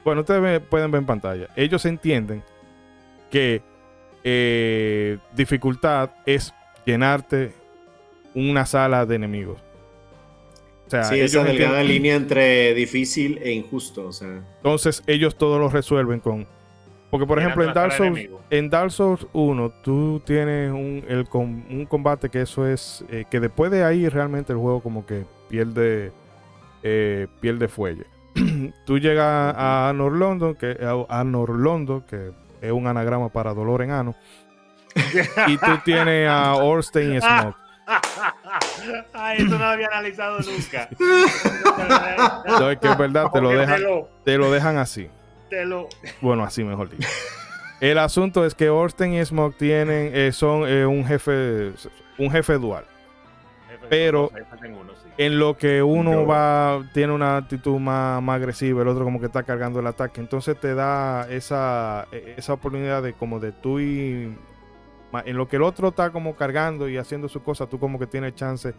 [0.04, 1.48] Bueno, ustedes pueden ver en pantalla.
[1.56, 2.42] Ellos entienden
[3.30, 3.62] que
[4.24, 6.52] eh, dificultad es
[6.84, 7.52] llenarte
[8.34, 9.60] una sala de enemigos.
[10.86, 14.06] O sea, Sí, esa delgada entienden- línea entre difícil e injusto.
[14.08, 16.46] O sea, Entonces ellos todo lo resuelven con...
[17.12, 21.86] Porque por ejemplo en Dark Souls, en Dark Souls 1 tú tienes un, el un
[21.86, 23.04] combate que eso es...
[23.10, 26.10] eh, que después de ahí realmente el juego como que pierde,
[26.82, 28.06] eh, pierde fuelle.
[28.86, 32.30] tú llegas a Anor Londo, que, a Anor Londo, que
[32.62, 34.14] es un anagrama para dolor en ano.
[35.48, 37.56] y tú tienes a Orstein y Smoke.
[39.12, 40.88] Ay, eso no lo había analizado nunca.
[42.58, 43.82] No, es que es verdad, te lo, dejan,
[44.24, 45.10] te lo dejan así.
[46.20, 47.08] Bueno, así mejor dicho.
[47.80, 51.72] El asunto es que Orsten y Smoke tienen, eh, son eh, un jefe,
[52.18, 52.84] un jefe dual.
[53.88, 54.30] Pero-
[54.80, 55.08] uno, sí.
[55.18, 59.18] En lo que uno Yo- va, tiene una actitud más, más agresiva, el otro como
[59.20, 60.20] que está cargando el ataque.
[60.20, 64.34] Entonces te da esa, eh, esa oportunidad de como de tú y
[65.24, 68.06] en lo que el otro está como cargando y haciendo su cosa, tú como que
[68.06, 68.72] tienes chance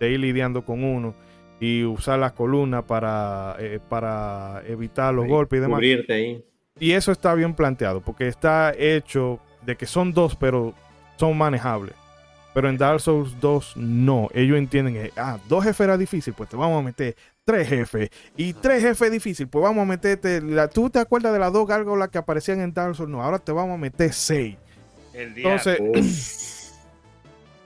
[0.00, 1.14] de ir lidiando con uno
[1.60, 5.78] y usar las columnas para, eh, para evitar los golpes y demás.
[5.78, 6.44] cubrirte ahí.
[6.78, 10.74] Y eso está bien planteado, porque está hecho de que son dos, pero
[11.16, 11.94] son manejables.
[12.52, 14.28] Pero en Dark Souls 2 no.
[14.32, 18.10] Ellos entienden que, ah, dos jefes era difícil, pues te vamos a meter tres jefes.
[18.36, 20.40] Y tres jefes difícil, pues vamos a meterte.
[20.40, 23.10] La, ¿Tú te acuerdas de las dos gárgolas que aparecían en Dark Souls?
[23.10, 24.56] No, ahora te vamos a meter seis.
[25.12, 25.54] El día.
[25.54, 26.52] Entonces.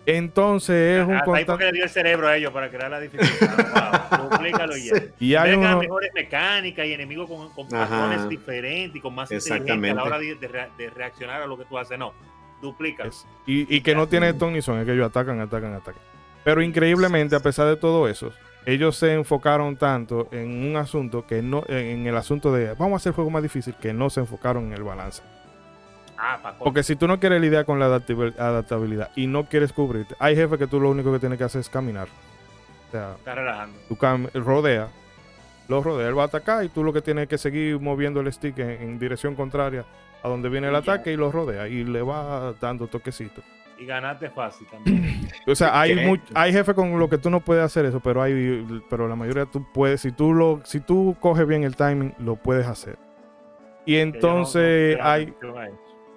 [0.06, 1.64] Entonces es un Hasta ahí porque constante.
[1.66, 3.30] le dio el cerebro a ellos para crear la dificultad.
[4.10, 5.02] Wow, duplícalo ya.
[5.20, 9.54] Y hay uno, mejores mecánicas y enemigos con, con patrones diferentes y con más inteligencia
[9.54, 9.96] a Exactamente.
[9.96, 11.98] la hora de, de rea- de reaccionar a lo que tú haces.
[11.98, 12.12] No,
[12.60, 13.08] duplícalo.
[13.10, 16.02] es- y, y que no tiene ton ni son, es que ellos atacan, atacan, atacan.
[16.44, 18.32] Pero increíblemente, a pesar de todo eso,
[18.66, 22.96] ellos se enfocaron tanto en un asunto que no, en el asunto de vamos a
[22.96, 25.22] hacer juego más difícil, que no se enfocaron en el balance.
[26.22, 26.58] Ah, pa'.
[26.58, 30.36] Porque si tú no quieres lidiar con la adaptabil- adaptabilidad y no quieres cubrirte, hay
[30.36, 32.08] jefes que tú lo único que tienes que hacer es caminar.
[32.88, 33.78] O sea, Está relajando.
[33.88, 33.96] tú
[34.34, 34.88] rodea,
[35.68, 38.30] lo rodea, él va a atacar y tú lo que tienes que seguir moviendo el
[38.32, 39.84] stick en, en dirección contraria
[40.22, 40.92] a donde viene el Y ya.
[40.92, 43.42] ataque y lo rodea y le va dando toquecitos.
[43.78, 45.26] Y ganaste fácil también.
[45.46, 46.06] O sea, hay, ¿Qué?
[46.06, 49.16] much- hay jefes con lo que tú no puedes hacer eso, pero hay pero la
[49.16, 52.98] mayoría tú puedes, si tú lo si tú coges bien el timing, lo puedes hacer.
[53.86, 55.32] Y no- entonces no hay.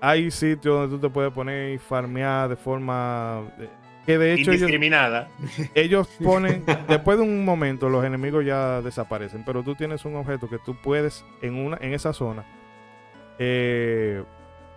[0.03, 3.69] Hay sitios donde tú te puedes poner y farmear de forma eh,
[4.05, 5.29] que de hecho ellos, Indiscriminada.
[5.75, 10.49] ellos ponen después de un momento los enemigos ya desaparecen, pero tú tienes un objeto
[10.49, 12.43] que tú puedes en una en esa zona
[13.39, 14.21] eh,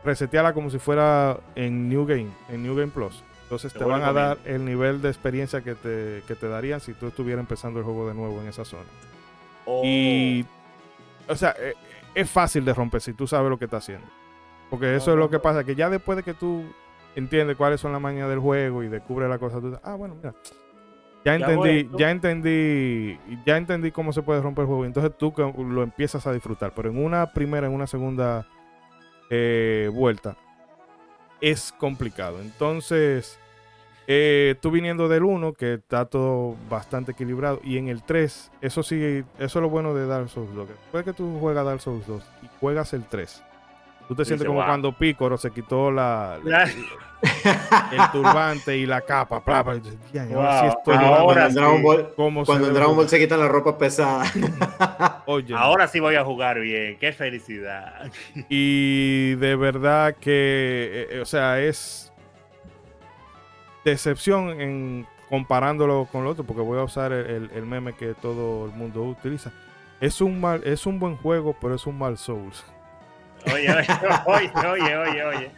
[0.04, 3.24] resetearla como si fuera en New Game, en New Game Plus.
[3.42, 6.80] Entonces Te te van a dar el nivel de experiencia que te, que te darían
[6.80, 8.86] si tú estuvieras empezando el juego de nuevo en esa zona.
[9.64, 10.46] Oh, Y,
[11.26, 11.74] o sea, eh,
[12.14, 14.06] es fácil de romper si tú sabes lo que está haciendo.
[14.70, 16.64] Porque eso es lo que pasa, que ya después de que tú
[17.14, 20.16] entiendes cuáles son las mañas del juego y descubres la cosa, tú dices, ah, bueno,
[20.16, 20.34] mira,
[21.26, 24.84] ya entendí, ya entendí, ya entendí cómo se puede romper el juego.
[24.84, 26.72] Entonces tú lo empiezas a disfrutar.
[26.72, 28.46] Pero en una primera, en una segunda
[29.28, 30.36] eh, vuelta,
[31.40, 32.40] es complicado.
[32.40, 33.40] Entonces,
[34.06, 38.84] eh, tú viniendo del 1, que está todo bastante equilibrado, y en el 3, eso
[38.84, 40.66] sí, eso es lo bueno de Dark Souls 2.
[40.68, 43.42] que Después que tú juegas Dark Souls 2 y juegas el 3,
[44.08, 44.66] tú te Dice, sientes como "Wow".
[44.66, 46.38] cuando Picoro se quitó la,
[47.92, 49.40] el turbante y la capa.
[49.44, 51.54] Bla, bla, y dices, "Ya, ahora sí estoy ahora cuando en sí.
[51.56, 54.24] Dragon Ball, como cuando en Dragon Ball se quitan la ropa pesada.
[55.26, 56.98] Oye, Ahora sí voy a jugar bien.
[56.98, 58.10] Qué felicidad.
[58.48, 62.12] Y de verdad que, eh, o sea, es
[63.84, 68.14] decepción en comparándolo con lo otro, porque voy a usar el, el- el meme que
[68.14, 69.50] todo el mundo utiliza.
[70.00, 72.64] Es un mal, es un buen juego, pero es un mal Souls.
[73.52, 73.68] Oye,
[74.26, 75.50] oye, oye, oye, oye, oye.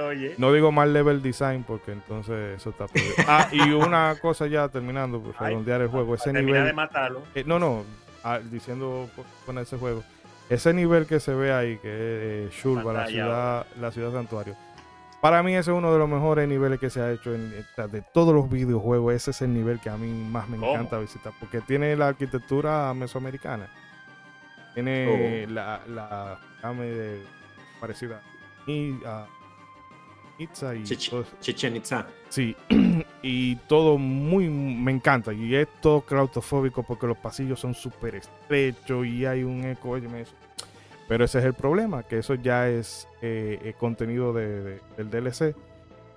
[0.00, 0.34] Oye.
[0.38, 3.14] No digo mal level design, porque entonces eso está perdido.
[3.28, 6.74] Ah, y una cosa ya terminando, por Ay, redondear el juego, ese terminar de nivel.
[6.74, 7.22] matarlo.
[7.34, 7.84] eh, no, no,
[8.24, 9.08] ah, diciendo
[9.44, 10.02] con ese juego.
[10.48, 14.54] Ese nivel que se ve ahí, que es eh, Shulba, la ciudad, la ciudad santuario.
[15.20, 17.88] Para mí ese es uno de los mejores niveles que se ha hecho en, sea,
[17.88, 19.12] de todos los videojuegos.
[19.14, 20.72] Ese es el nivel que a mí más me ¿Cómo?
[20.72, 23.66] encanta visitar, porque tiene la arquitectura mesoamericana.
[24.74, 25.50] Tiene Oh.
[25.52, 26.38] la, la
[26.74, 27.22] de-
[27.80, 28.22] parecida
[28.66, 29.26] y a
[30.38, 32.06] Itza y Chich- todo- Chichen Itza.
[32.28, 32.54] Sí,
[33.22, 35.32] y todo muy, me encanta.
[35.32, 39.90] Y es todo claustrofóbico porque los pasillos son súper estrechos y hay un eco.
[39.90, 40.34] óyeme eso.
[41.08, 45.08] Pero ese es el problema, que eso ya es eh, eh, contenido de- de- del
[45.10, 45.54] DLC.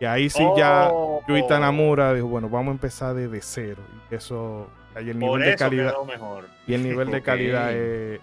[0.02, 3.82] Y ahí sí ya Oh, Yuita Namura dijo, bueno, vamos a empezar desde cero.
[4.12, 6.46] Y eso, y el Por nivel de calidad, mejor.
[6.66, 8.20] y el nivel de calidad es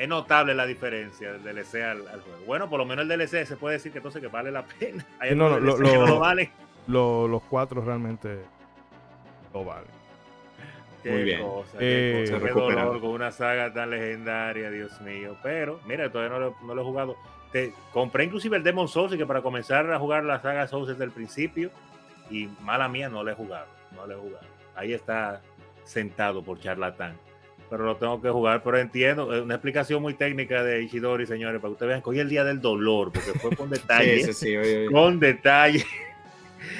[0.00, 2.38] Es notable la diferencia del DLC al, al juego.
[2.46, 5.04] Bueno, por lo menos el DLC se puede decir que entonces que vale la pena.
[5.18, 6.48] Hay no, no, lo- DLC que no lo-
[6.86, 8.40] lo- los cuatro realmente
[9.52, 9.90] lo valen.
[11.02, 11.42] Qué Muy bien.
[11.42, 15.36] cosa, Eh, qué, cosa, qué dolor con una saga tan legendaria, Dios mío.
[15.42, 17.16] Pero, mira, todavía no lo, no lo he jugado.
[17.52, 20.88] Te, compré inclusive el Demon Souls y que para comenzar a jugar la saga Souls
[20.88, 21.70] desde el principio.
[22.30, 23.66] Y mala mía, no lo he jugado.
[23.94, 24.46] No lo he jugado.
[24.76, 25.40] Ahí está
[25.84, 27.16] sentado por charlatán.
[27.70, 28.62] Pero lo tengo que jugar.
[28.64, 32.10] Pero entiendo, es una explicación muy técnica de Ishidori, señores, para que ustedes vean que
[32.10, 34.24] hoy es el día del dolor, porque fue con detalle.
[34.24, 34.56] Sí, sí, sí.
[34.56, 34.90] oye, oye.
[34.92, 35.84] Con detalle.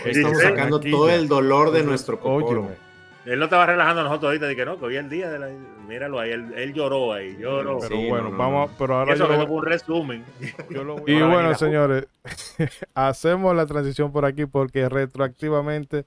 [0.04, 0.96] Hoy estamos Dice, sacando tranquila.
[0.96, 2.18] todo el dolor de nuestro.
[2.22, 2.90] Óyeme.
[3.26, 5.38] Él no estaba relajando a nosotros ahorita, que no, que hoy es el día de
[5.38, 5.48] la.
[5.86, 7.78] Míralo ahí, él, él lloró ahí, lloró.
[7.80, 10.24] Pero Sí, bueno, no, no, vamos, pero ahora eso yo fue un resumen.
[10.70, 12.06] Yo lo voy- y bueno, señores,
[12.94, 16.04] hacemos la transición por aquí porque retroactivamente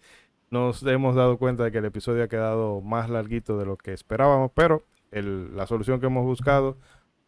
[0.53, 3.91] nos hemos dado cuenta de que el episodio ha quedado más larguito de lo que
[3.91, 6.77] esperábamos, pero el- la solución que hemos buscado,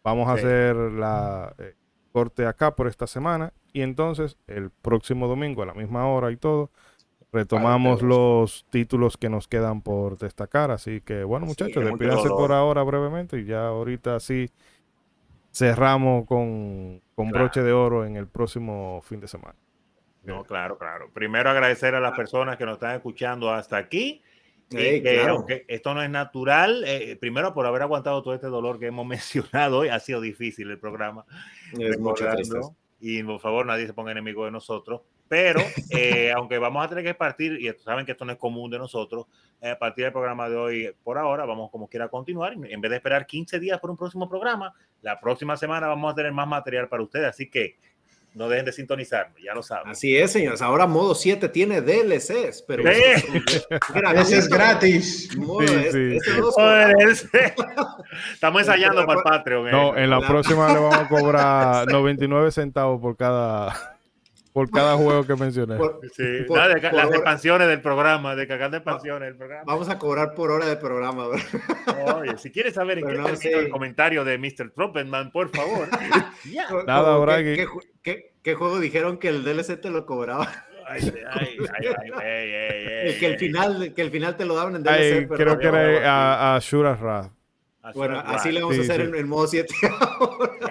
[0.03, 0.39] vamos a Sí.
[0.39, 1.73] hacer la eh,
[2.11, 6.37] corte acá por esta semana y entonces el próximo domingo a la misma hora y
[6.37, 6.69] todo,
[7.33, 10.71] retomamos los títulos que nos quedan por destacar.
[10.71, 12.37] Así que bueno, Sí, muchachos, despídanse dolor.
[12.37, 14.49] por ahora brevemente y ya ahorita sí
[15.51, 17.45] cerramos con, con Claro.
[17.45, 19.55] broche de oro en el próximo fin de semana.
[20.25, 21.09] No, claro, claro.
[21.13, 24.23] Primero agradecer a las personas que nos están escuchando hasta aquí.
[24.71, 25.33] y Ey, que, claro.
[25.35, 29.05] aunque esto no es natural, eh, primero por haber aguantado todo este dolor que hemos
[29.51, 31.25] mencionado hoy, ha sido difícil el programa.
[31.77, 31.97] Es.
[32.99, 35.01] Y por favor, nadie se ponga enemigo de nosotros.
[35.27, 38.69] Pero, eh, aunque vamos a tener que partir, y saben que esto no es común
[38.69, 39.25] de nosotros,
[39.59, 42.53] eh, a partir del programa de hoy, por ahora, vamos como quiera continuar.
[42.53, 46.15] En vez de esperar 15 días por un próximo programa, la próxima semana vamos a
[46.15, 47.27] tener más material para ustedes.
[47.27, 47.77] Así que
[48.35, 49.87] no dejen de sintonizarnos, ya lo saben.
[49.91, 50.61] Así es, señores.
[50.61, 55.29] Ahora modo 7 tiene DLCs, pero ese es gratis.
[58.33, 59.71] Estamos ensayando para el Patreon.
[59.71, 60.03] No, eh.
[60.03, 63.94] en la próxima le vamos a cobrar 99 centavos por cada
[64.55, 65.77] por cada juego que mencioné.
[66.13, 69.63] sí, las expansiones del programa, de cagar de expansiones del programa.
[69.65, 71.27] Vamos a cobrar por hora de programa.
[72.15, 74.71] Oye, si quieres saber en qué no, el comentario de Mr.
[74.73, 75.89] Trumpetman, por favor.
[76.87, 77.67] Nada, ¿qué,
[78.01, 80.47] qué, qué, juego dijeron que el DLC te lo cobraba?
[80.87, 81.01] Ay,
[81.31, 81.57] ay,
[82.23, 85.27] ay, que el final que el final te lo daban en DLC.
[85.35, 86.95] creo que era a, a Shura
[87.93, 89.73] bueno, así le vamos a hacer en el modo 7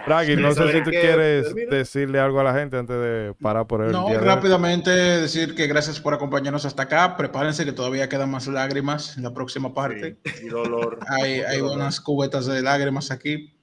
[0.07, 3.83] Raggy, no sé si tú quieres decirle algo a la gente antes de parar por
[3.83, 7.17] el No, rápidamente decir que gracias por acompañarnos hasta acá.
[7.17, 10.19] Prepárense que todavía quedan más lágrimas en la próxima parte.
[10.43, 10.99] y dolor.
[11.09, 13.55] hay, hay unas cubetas de lágrimas aquí.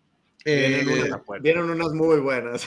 [0.44, 0.84] Eh,
[1.42, 2.66] vienen, unas muy buenas.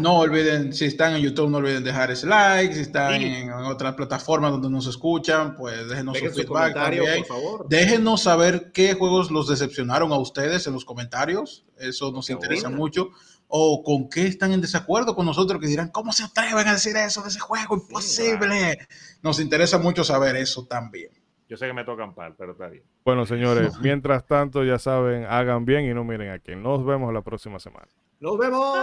[0.00, 2.74] No olviden, si están en YouTube, no olviden dejar ese like.
[2.74, 7.68] Si están en otras plataformas donde nos escuchan, pues déjenos su feedback Por favor.
[7.68, 11.64] Déjenos saber qué juegos los decepcionaron a ustedes en los comentarios.
[11.78, 13.10] Eso nos interesa mucho.
[13.48, 16.96] O con qué están en desacuerdo con nosotros, que dirán, ¿cómo se atreven a decir
[16.96, 17.76] eso de ese juego?
[17.76, 18.86] Imposible.
[19.22, 21.10] Nos interesa mucho saber eso también.
[21.48, 22.84] Yo sé que me tocan par, pero está bien.
[23.04, 26.56] Bueno, señores, mientras tanto, ya saben, hagan bien y no miren aquí.
[26.56, 27.86] Nos vemos la próxima semana.
[28.20, 28.78] ¡Nos vemos!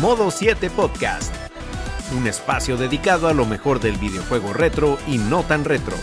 [0.00, 1.34] Modo 7 Podcast.
[2.16, 5.94] Un espacio dedicado a lo mejor del videojuego retro y no tan retro.